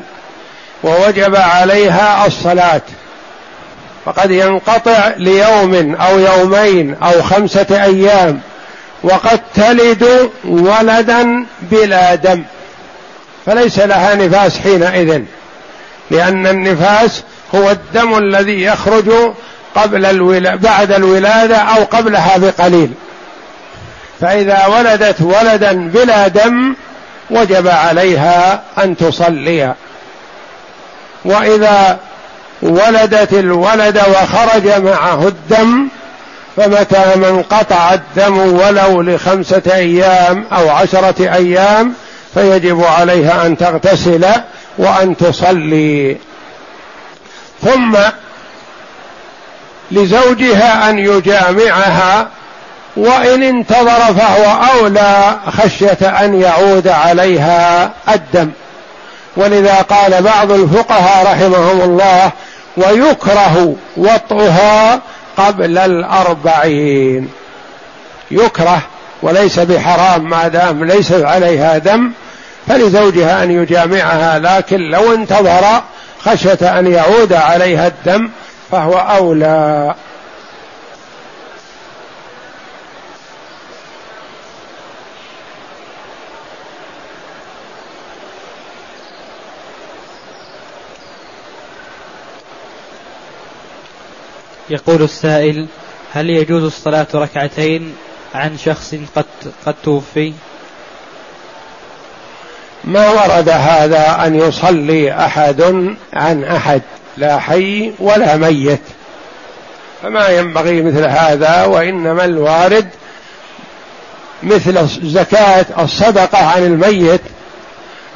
[0.84, 2.82] ووجب عليها الصلاة.
[4.08, 8.40] فقد ينقطع ليوم أو يومين أو خمسة أيام
[9.04, 12.44] وقد تلد ولدا بلا دم.
[13.46, 15.22] فليس لها نفاس حينئذ
[16.12, 17.24] لأن النفاس
[17.56, 19.12] هو الدم الذي يخرج
[19.76, 22.92] قبل الولا بعد الولادة أو قبلها بقليل.
[24.22, 26.76] فإذا ولدت ولدا بلا دم
[27.30, 29.76] وجب عليها أن تصلي
[31.26, 32.00] وإذا
[32.62, 35.88] ولدت الولد وخرج معه الدم
[36.58, 41.94] فمتى ما انقطع الدم ولو لخمسة أيام أو عشرة أيام
[42.34, 44.26] فيجب عليها أن تغتسل
[44.78, 46.18] وأن تصلي.
[47.64, 47.98] ثم
[49.92, 52.28] لزوجها أن يجامعها
[52.98, 58.52] وإن انتظر فهو أولى خشية أن يعود عليها الدم.
[59.38, 62.32] ولذا قال بعض الفقهاء رحمهم الله
[62.78, 65.00] ويكره وطئها
[65.38, 67.30] قبل الأربعين.
[68.32, 68.82] يكره
[69.22, 72.12] وليس بحرام ما دام ليس عليها دم
[72.68, 75.82] فلزوجها أن يجامعها لكن لو انتظر
[76.22, 78.30] خشية أن يعود عليها الدم
[78.72, 79.96] فهو أولى.
[94.70, 95.68] يقول السائل
[96.14, 97.96] هل يجوز الصلاة ركعتين
[98.36, 99.26] عن شخص قد
[99.66, 100.34] قد توفي؟
[102.84, 105.62] ما ورد هذا أن يصلي أحد
[106.14, 106.82] عن أحد
[107.18, 108.82] لا حي ولا ميت
[110.04, 112.88] فما ينبغي مثل هذا وإنما الوارد
[114.44, 117.22] مثل زكاة الصدقة عن الميت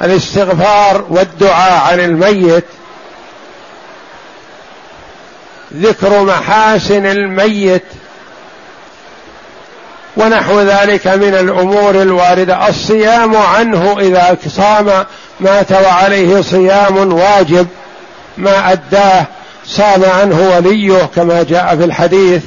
[0.02, 2.64] الاستغفار والدعاء عن الميت
[5.76, 7.82] ذكر محاسن الميت
[10.16, 12.68] ونحو ذلك من الأمور الواردة.
[12.68, 15.04] الصيام عنه إذا صام
[15.40, 17.66] مات وعليه صيام واجب
[18.38, 19.26] ما أداه
[19.66, 22.42] صام عنه وليه كما جاء في الحديث.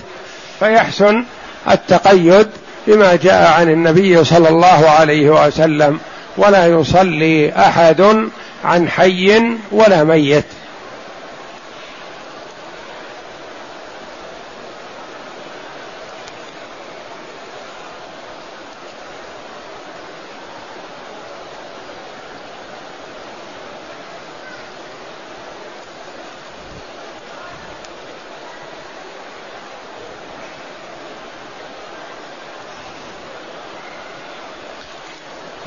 [0.60, 1.24] فيحسن
[1.72, 2.48] التقيد
[2.88, 6.00] بما جاء عن النبي صلى الله عليه وسلم.
[6.38, 8.30] ولا يصلي أحد
[8.66, 10.46] عن حي ولا ميت.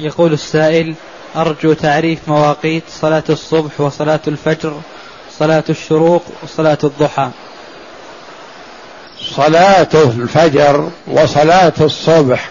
[0.08, 0.94] يقول السائل
[1.36, 4.72] أرجو تعريف مواقيت صلاة الصبح وصلاة الفجر
[5.38, 7.30] صلاة الشروق وصلاة الضحى.
[9.36, 12.48] صلاة الفجر وصلاة الصبح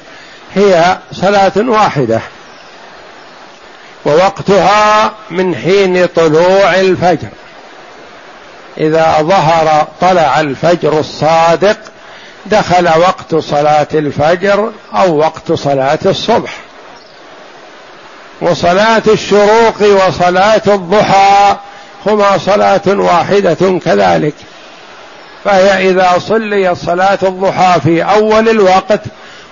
[0.56, 2.22] هي صلاة واحدة
[4.06, 7.30] ووقتها من حين طلوع الفجر.
[8.78, 11.78] إذا ظهر طلع الفجر الصادق
[12.46, 16.67] دخل وقت صلاة الفجر أو وقت صلاة الصبح.
[18.42, 21.56] وصلاة الشروق وصلاة الضحى
[22.06, 24.34] هما صلاة واحدة كذلك.
[25.44, 29.02] فهي إذا صليت صلاة الضحى في أول الوقت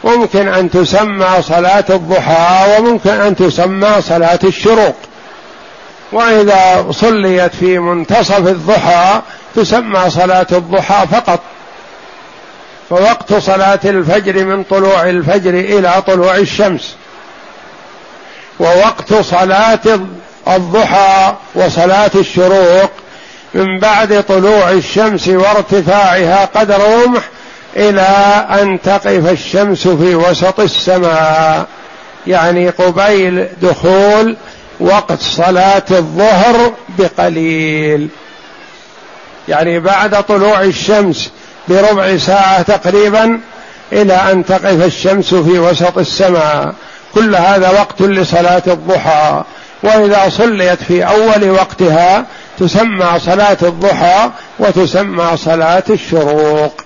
[0.03, 4.95] ممكن أن تسمى صلاة الضحى وممكن أن تسمى صلاة الشروق.
[6.11, 9.21] وإذا صليت في منتصف الضحى
[9.55, 11.39] تسمى صلاة الضحى فقط.
[12.89, 16.95] فوقت صلاة الفجر من طلوع الفجر إلى طلوع الشمس.
[18.59, 19.99] ووقت صلاة
[20.47, 22.91] الضحى وصلاة الشروق
[23.53, 27.21] من بعد طلوع الشمس وارتفاعها قدر رمح
[27.75, 28.01] إلى
[28.61, 31.65] أن تقف الشمس في وسط السماء.
[32.27, 34.37] يعني قبيل دخول
[34.79, 38.09] وقت صلاة الظهر بقليل.
[39.47, 41.31] يعني بعد طلوع الشمس
[41.67, 43.39] بربع ساعة تقريبا
[43.93, 46.73] إلى أن تقف الشمس في وسط السماء.
[47.15, 49.43] كل هذا وقت لصلاة الضحى.
[49.83, 52.25] وإذا صليت في أول وقتها
[52.59, 56.84] تسمى صلاة الضحى وتسمى صلاة الشروق.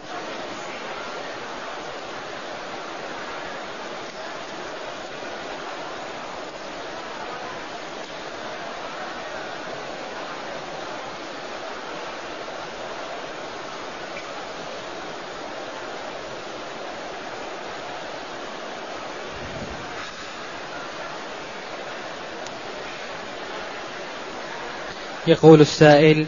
[25.30, 26.26] يقول السائل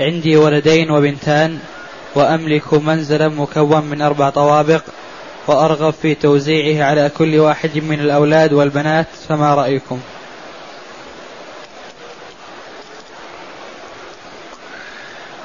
[0.00, 1.58] عندي ولدين وبنتان
[2.14, 4.82] وأملك منزلا مكون من أربع طوابق
[5.46, 10.00] وأرغب في توزيعه على كل واحد من الأولاد والبنات فما رأيكم؟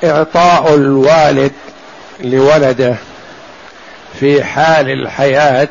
[0.04, 1.52] إعطاء الوالد
[2.20, 2.96] لولده
[4.20, 5.68] في حال الحياة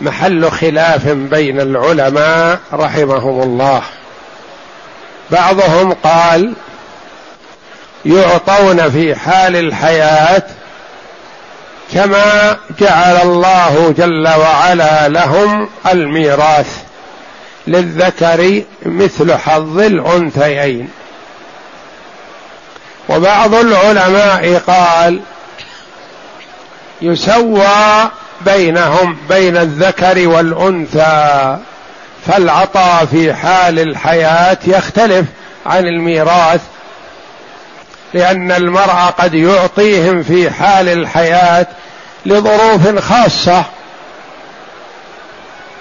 [0.00, 3.82] محل خلاف بين العلماء رحمهم الله.
[5.30, 6.54] بعضهم قال
[8.04, 10.42] يعطون في حال الحياة
[11.94, 16.82] كما جعل الله جل وعلا لهم الميراث
[17.66, 20.88] للذكر مثل حظ الأنثيين.
[23.08, 25.20] وبعض العلماء قال
[27.02, 28.10] يسوى
[28.40, 31.56] بينهم بين الذكر والأنثى.
[32.26, 35.26] فالعطاء في حال الحياة يختلف
[35.66, 36.60] عن الميراث
[38.14, 41.66] لأن المرء قد يعطيهم في حال الحياة
[42.26, 43.64] لظروف خاصة.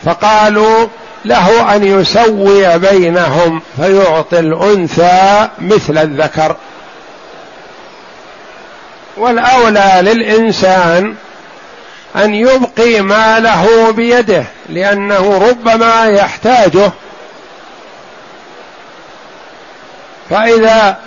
[0.06, 0.88] فقالوا
[1.26, 6.56] له أن يسوي بينهم فيعطي الأنثى مثل الذكر.
[9.18, 11.16] والأولى للإنسان
[12.16, 16.92] أن يبقي ماله بيده لأنه ربما يحتاجه.
[20.30, 20.98] فإذا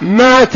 [0.00, 0.54] مات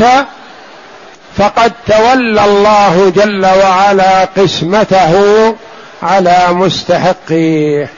[1.37, 5.55] فقد تولى الله جل وعلا قسمته
[6.03, 7.89] على مستحقيه.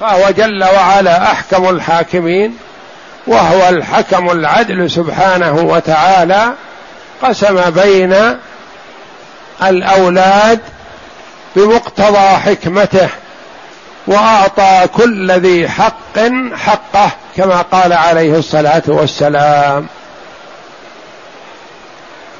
[0.00, 2.58] فهو جل وعلا أحكم الحاكمين
[3.26, 6.52] وهو الحكم العدل سبحانه وتعالى
[7.22, 8.38] قسم بين
[9.62, 10.60] الأولاد
[11.56, 13.08] بمقتضى حكمته
[14.06, 16.18] وأعطى كل ذي حق
[16.56, 19.86] حقه كما قال عليه الصلاة والسلام.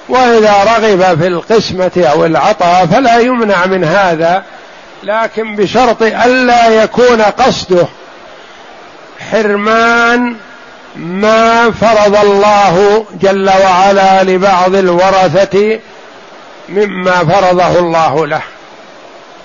[0.08, 4.42] وإذا رغب في القسمة أو العطاء فلا يمنع من هذا
[5.02, 7.86] لكن بشرط ألا يكون قصده
[9.30, 10.36] حرمان
[10.96, 15.78] ما فرض الله جل وعلا لبعض الورثة
[16.68, 18.42] مما فرضه الله له.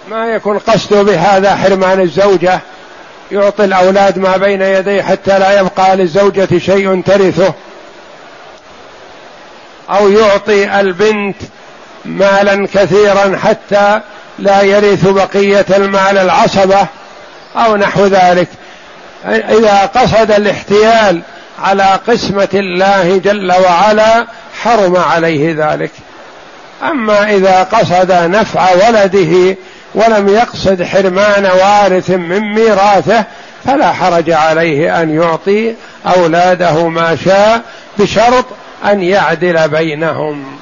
[0.09, 2.59] ما يكون قصده بهذا حرمان الزوجة.
[3.32, 7.53] يعطي الأولاد ما بين يديه حتى لا يبقى للزوجة شيء ترثه.
[9.89, 11.38] أو يعطي البنت
[12.05, 14.01] مالا كثيرا حتى
[14.39, 16.88] لا يرث بقية المال العصبة
[17.55, 18.47] أو نحو ذلك.
[19.26, 21.22] إذا قصد الاحتيال
[21.59, 24.26] على قسمة الله جل وعلا
[24.63, 25.91] حرم عليه ذلك.
[26.84, 29.57] أما إذا قصد نفع ولده
[29.95, 33.25] ولم يقصد حرمان وارث من ميراثه
[33.65, 35.75] فلا حرج عليه أن يعطي
[36.07, 37.61] أولاده ما شاء
[37.99, 38.45] بشرط
[38.86, 40.61] أن يعدل بينهم.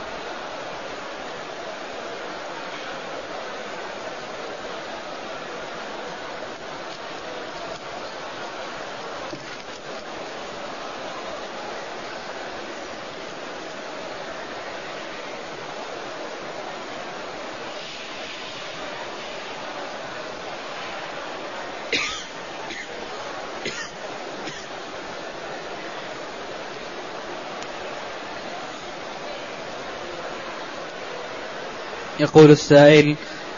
[32.30, 33.16] يقول السائل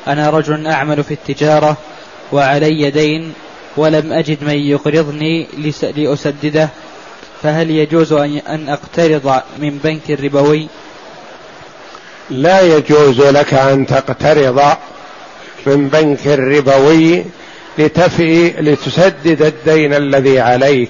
[0.08, 1.78] أنا رجل أعمل في التجارة
[2.32, 3.34] وعلي دين
[3.78, 5.48] ولم أجد من يقرضني
[5.96, 6.70] لأسدده
[7.44, 10.68] فهل يجوز أن أقترض من بنك ربوي
[12.30, 14.62] لا يجوز لك أن تقترض
[15.66, 17.26] من بنك ربوي
[17.78, 20.90] لتفي لتسدد الدين الذي عليك.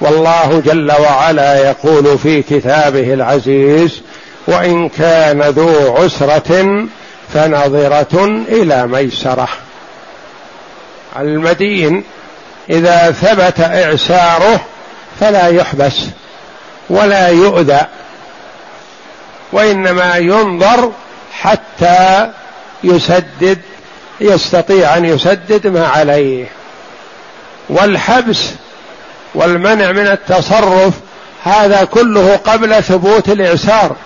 [0.00, 4.00] والله جل وعلا يقول في كتابه العزيز
[4.46, 6.86] وإن كان ذو عسرة
[7.34, 9.48] فنظرة إلى ميسرة.
[11.18, 12.04] المدين
[12.70, 14.60] إذا ثبت إعساره
[15.20, 15.94] فلا يحبس
[16.90, 17.80] ولا يؤذى
[19.52, 20.92] وإنما ينظر
[21.32, 22.30] حتى
[22.84, 23.58] يسدد
[24.20, 26.46] يستطيع أن يسدد ما عليه.
[27.68, 28.50] والحبس
[29.34, 30.94] والمنع من التصرف
[31.44, 33.96] هذا كله قبل ثبوت الإعسار.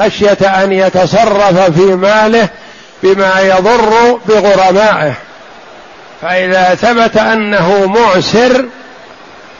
[0.00, 2.48] خشية أن يتصرف في ماله
[3.02, 5.14] بما يضر بغرمائه.
[6.22, 8.64] فإذا ثبت أنه معسر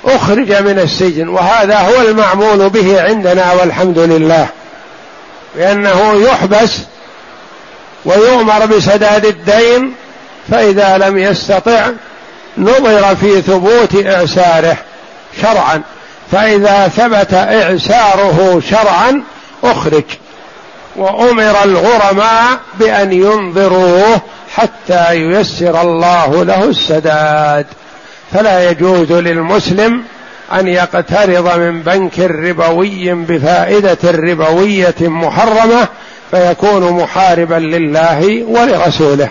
[0.04, 1.28] أخرج من السجن.
[1.28, 4.46] وهذا هو المعمول به عندنا والحمد لله.
[5.56, 6.70] لأنه يحبس
[8.04, 9.94] ويؤمر بسداد الدين
[10.50, 11.90] فإذا لم يستطع
[12.58, 14.76] نظر في ثبوت إعساره
[15.42, 15.82] شرعا.
[16.32, 19.22] فإذا ثبت إعساره شرعا
[19.64, 20.04] أخرج.
[20.96, 24.20] وأمر الغرماء بأن ينظروه
[24.54, 27.66] حتى ييسر الله له السداد.
[28.32, 30.02] فلا يجوز للمسلم
[30.52, 35.88] أن يقترض من بنك ربوي بفائدة ربوية محرمة
[36.30, 39.28] فيكون محاربا لله ولرسوله.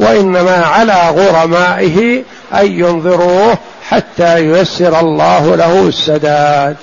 [0.00, 2.22] وإنما على غرمائه
[2.54, 3.58] أن ينظروه
[3.88, 6.76] حتى ييسر الله له السداد.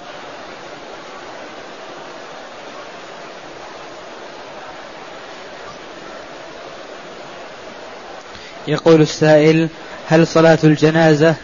[8.67, 9.67] يقول السائل
[10.09, 11.35] هل صلاة الجنازة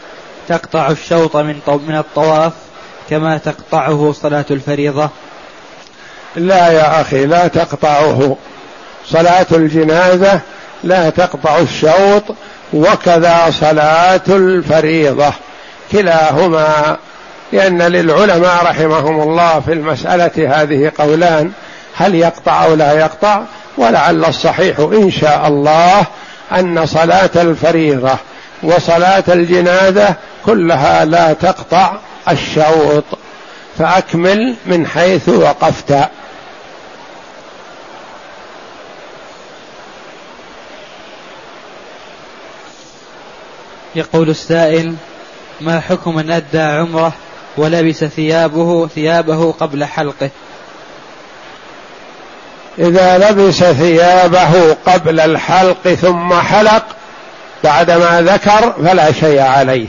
[0.47, 2.53] تقطع الشوط من من الطواف
[3.09, 5.09] كما تقطعه صلاة الفريضة؟
[6.35, 8.37] لا يا أخي لا تقطعه.
[9.05, 10.39] صلاة الجنازة
[10.83, 12.23] لا تقطع الشوط
[12.73, 15.33] وكذا صلاة الفريضة.
[15.91, 16.97] كلاهما
[17.51, 21.51] لأن للعلماء رحمهم الله في المسألة هذه قولان
[21.95, 23.41] هل يقطع أو لا يقطع؟
[23.77, 26.05] ولعل الصحيح إن شاء الله
[26.51, 28.17] أن صلاة الفريضة
[28.63, 31.97] وصلاة الجنازة كلها لا تقطع
[32.29, 33.03] الشوط
[33.77, 36.09] فأكمل من حيث وقفت.
[43.95, 44.95] يقول السائل
[45.61, 47.13] ما حكم من أدى عمره
[47.57, 50.29] ولبس ثيابه ثيابه قبل حلقه؟
[52.79, 56.83] إذا لبس ثيابه قبل الحلق ثم حلق
[57.63, 59.87] بعدما ذكر فلا شيء عليه.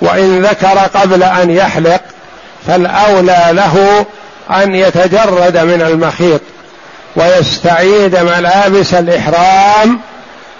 [0.00, 2.00] وإن ذكر قبل أن يحلق
[2.66, 4.06] فالأولى له
[4.50, 6.40] أن يتجرد من المخيط
[7.16, 10.00] ويستعيد ملابس الإحرام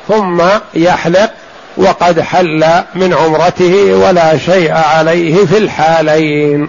[0.08, 0.42] ثم
[0.74, 1.30] يحلق
[1.76, 6.68] وقد حل من عمرته ولا شيء عليه في الحالين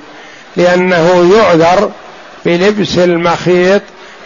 [0.55, 1.91] لأنه يعذر
[2.45, 3.81] بلبس المخيط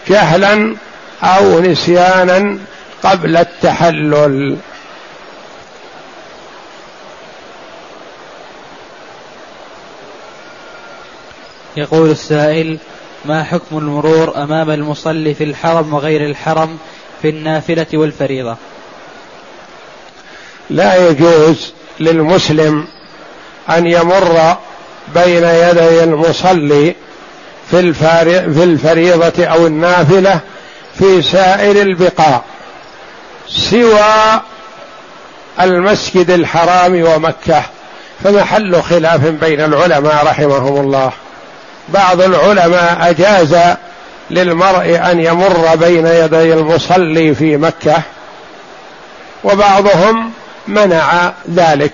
[0.07, 0.75] جهلا
[1.23, 2.57] أو نسيانا
[3.03, 4.57] قبل التحلل.
[11.77, 12.77] يقول السائل
[13.25, 16.77] ما حكم المرور أمام المصلي في الحرم وغير الحرم
[17.21, 18.55] في النافلة والفريضة؟
[20.69, 22.87] لا يجوز للمسلم
[23.69, 24.57] أن يمر
[25.15, 26.95] بين يدي المصلي
[27.81, 27.93] في,
[28.53, 30.39] في الفريضة أو النافلة
[30.99, 32.41] في سائر البقاع
[33.47, 34.41] سوى
[35.61, 37.63] المسجد الحرام ومكة
[38.23, 41.11] فمحل خلاف بين العلماء رحمهم الله.
[41.89, 43.57] بعض العلماء أجاز
[44.29, 48.01] للمرء أن يمر بين يدي المصلي في مكة
[49.43, 50.31] وبعضهم
[50.67, 51.93] منع ذلك.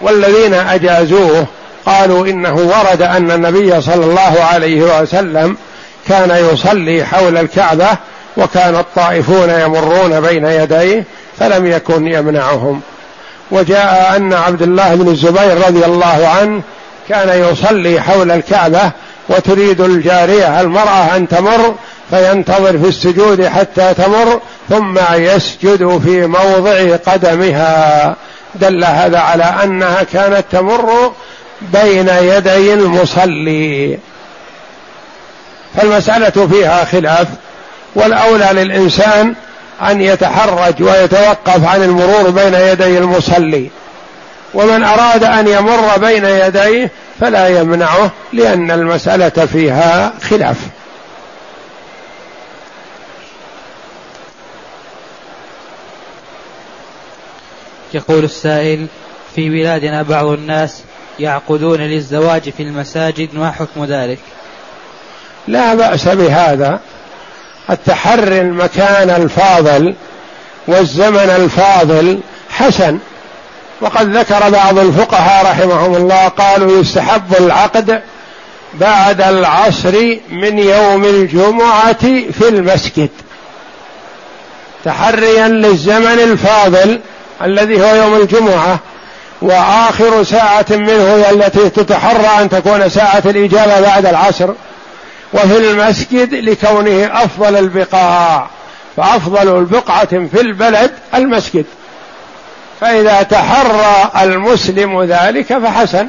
[0.00, 1.46] والذين أجازوه
[1.86, 5.56] قالوا إنه ورد أن النبي صلى الله عليه وسلم
[6.08, 7.88] كان يصلي حول الكعبة
[8.36, 11.04] وكان الطائفون يمرون بين يديه
[11.38, 12.80] فلم يكن يمنعهم.
[13.50, 16.62] وجاء أن عبد الله بن الزبير رضي الله عنه
[17.08, 18.90] كان يصلي حول الكعبة
[19.28, 21.74] وتريد الجارية المرأة أن تمر
[22.10, 28.16] فينتظر في السجود حتى تمر ثم يسجد في موضع قدمها.
[28.54, 31.12] دل هذا على أنها كانت تمر
[31.62, 33.98] بين يدي المصلي.
[35.76, 37.28] فالمسألة فيها خلاف
[37.94, 39.34] والأولى للإنسان
[39.82, 43.70] أن يتحرج ويتوقف عن المرور بين يدي المصلي.
[44.54, 46.90] ومن أراد أن يمر بين يديه
[47.20, 50.56] فلا يمنعه لأن المسألة فيها خلاف.
[57.94, 58.86] يقول السائل
[59.34, 60.82] في بلادنا بعض الناس
[61.20, 64.18] يعقدون للزواج في المساجد ما حكم ذلك؟
[65.48, 66.80] لا بأس بهذا.
[67.70, 69.94] التحري المكان الفاضل
[70.66, 72.98] والزمن الفاضل حسن.
[73.80, 78.02] وقد ذكر بعض الفقهاء رحمهم الله قالوا يستحب العقد
[78.74, 82.02] بعد العصر من يوم الجمعة
[82.32, 83.10] في المسجد.
[84.84, 87.00] تحريا للزمن الفاضل
[87.42, 88.78] الذي هو يوم الجمعة.
[89.42, 94.50] وآخر ساعة منه هي التي تتحرى أن تكون ساعة الإجابة بعد العصر
[95.32, 98.46] وفي المسجد لكونه أفضل البقاع
[98.96, 101.64] فأفضل البقعة في البلد المسجد.
[102.80, 106.06] فإذا تحرى المسلم ذلك فحسن.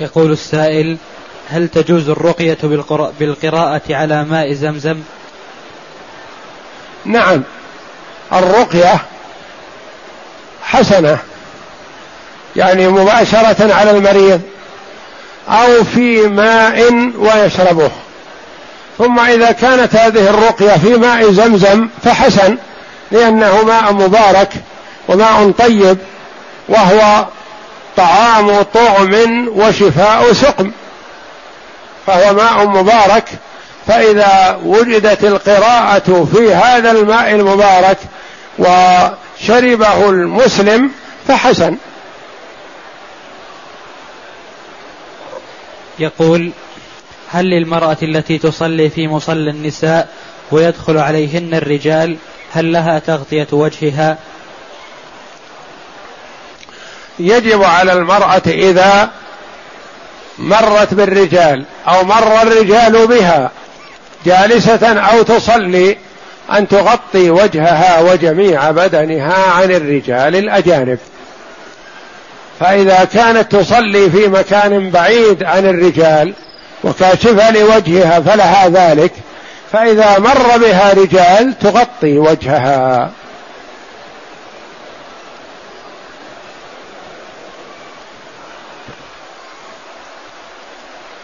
[0.00, 0.96] يقول السائل
[1.50, 2.58] هل تجوز الرقية
[3.20, 4.96] بالقراءة على ماء زمزم؟
[7.04, 7.42] نعم.
[8.32, 9.00] الرقية
[10.62, 11.18] حسنة.
[12.56, 14.40] يعني مباشرة على المريض
[15.48, 17.90] أو في ماء ويشربه.
[18.98, 22.56] ثم إذا كانت هذه الرقية في ماء زمزم فحسن
[23.10, 24.52] لأنه ماء مبارك
[25.08, 25.98] وماء طيب
[26.68, 27.26] وهو
[27.96, 30.72] طعام طعم وشفاء سقم.
[32.06, 33.28] فهو ماء مبارك.
[33.86, 37.98] فإذا وجدت القراءة في هذا الماء المبارك
[38.58, 40.90] وشربه المسلم
[41.28, 41.76] فحسن.
[45.98, 46.52] يقول
[47.28, 50.08] هل للمرأة التي تصلي في مصلى النساء
[50.50, 52.16] ويدخل عليهن الرجال
[52.52, 54.18] هل لها تغطية وجهها؟
[57.20, 59.10] يجب على المرأة إذا
[60.38, 63.50] مرت بالرجال أو مر الرجال بها
[64.26, 65.96] جالسة أو تصلي
[66.58, 70.98] أن تغطي وجهها وجميع بدنها عن الرجال الأجانب.
[72.60, 76.34] فإذا كانت تصلي في مكان بعيد عن الرجال
[76.84, 79.12] وكاشفة لوجهها فلها ذلك
[79.72, 83.10] فإذا مر بها رجال تغطي وجهها.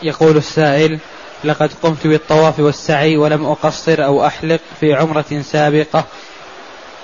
[0.03, 0.99] يقول السائل
[1.44, 6.05] لقد قمت بالطواف والسعي ولم أقصر أو أحلق في عمرة سابقة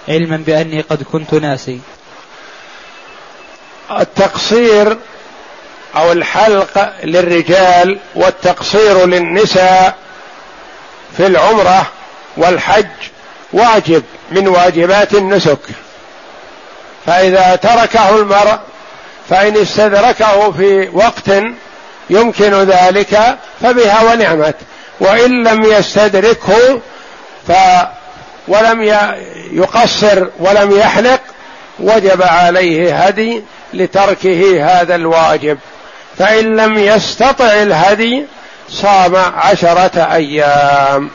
[0.09, 1.80] علما بأني قد كنت ناسي.
[3.90, 4.97] التقصير
[5.97, 9.97] أو الحلق للرجال والتقصير للنساء
[11.16, 11.86] في العمرة
[12.36, 12.86] والحج
[13.53, 15.59] واجب من واجبات النسك.
[17.07, 18.59] فإذا تركه المرء
[19.28, 21.30] فإن استدركه في وقت
[22.11, 24.57] يمكن ذلك فبها ونعمت.
[25.00, 26.80] وإن لم يستدركه
[27.48, 27.53] ف
[28.48, 28.82] ولم
[29.53, 31.20] يقصر ولم يحلق
[31.80, 33.42] وجب عليه هدي
[33.74, 35.59] لتركه هذا الواجب.
[36.18, 38.24] فإن لم يستطع الهدي
[38.68, 41.11] صام عشرة أيام.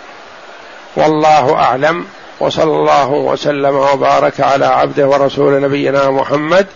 [0.95, 2.05] والله أعلم.
[2.39, 6.67] وصلى الله وسلم وبارك على عبده ورسول نبينا محمد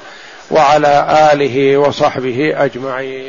[0.52, 3.22] وعلى آله وصحبه أجمعين.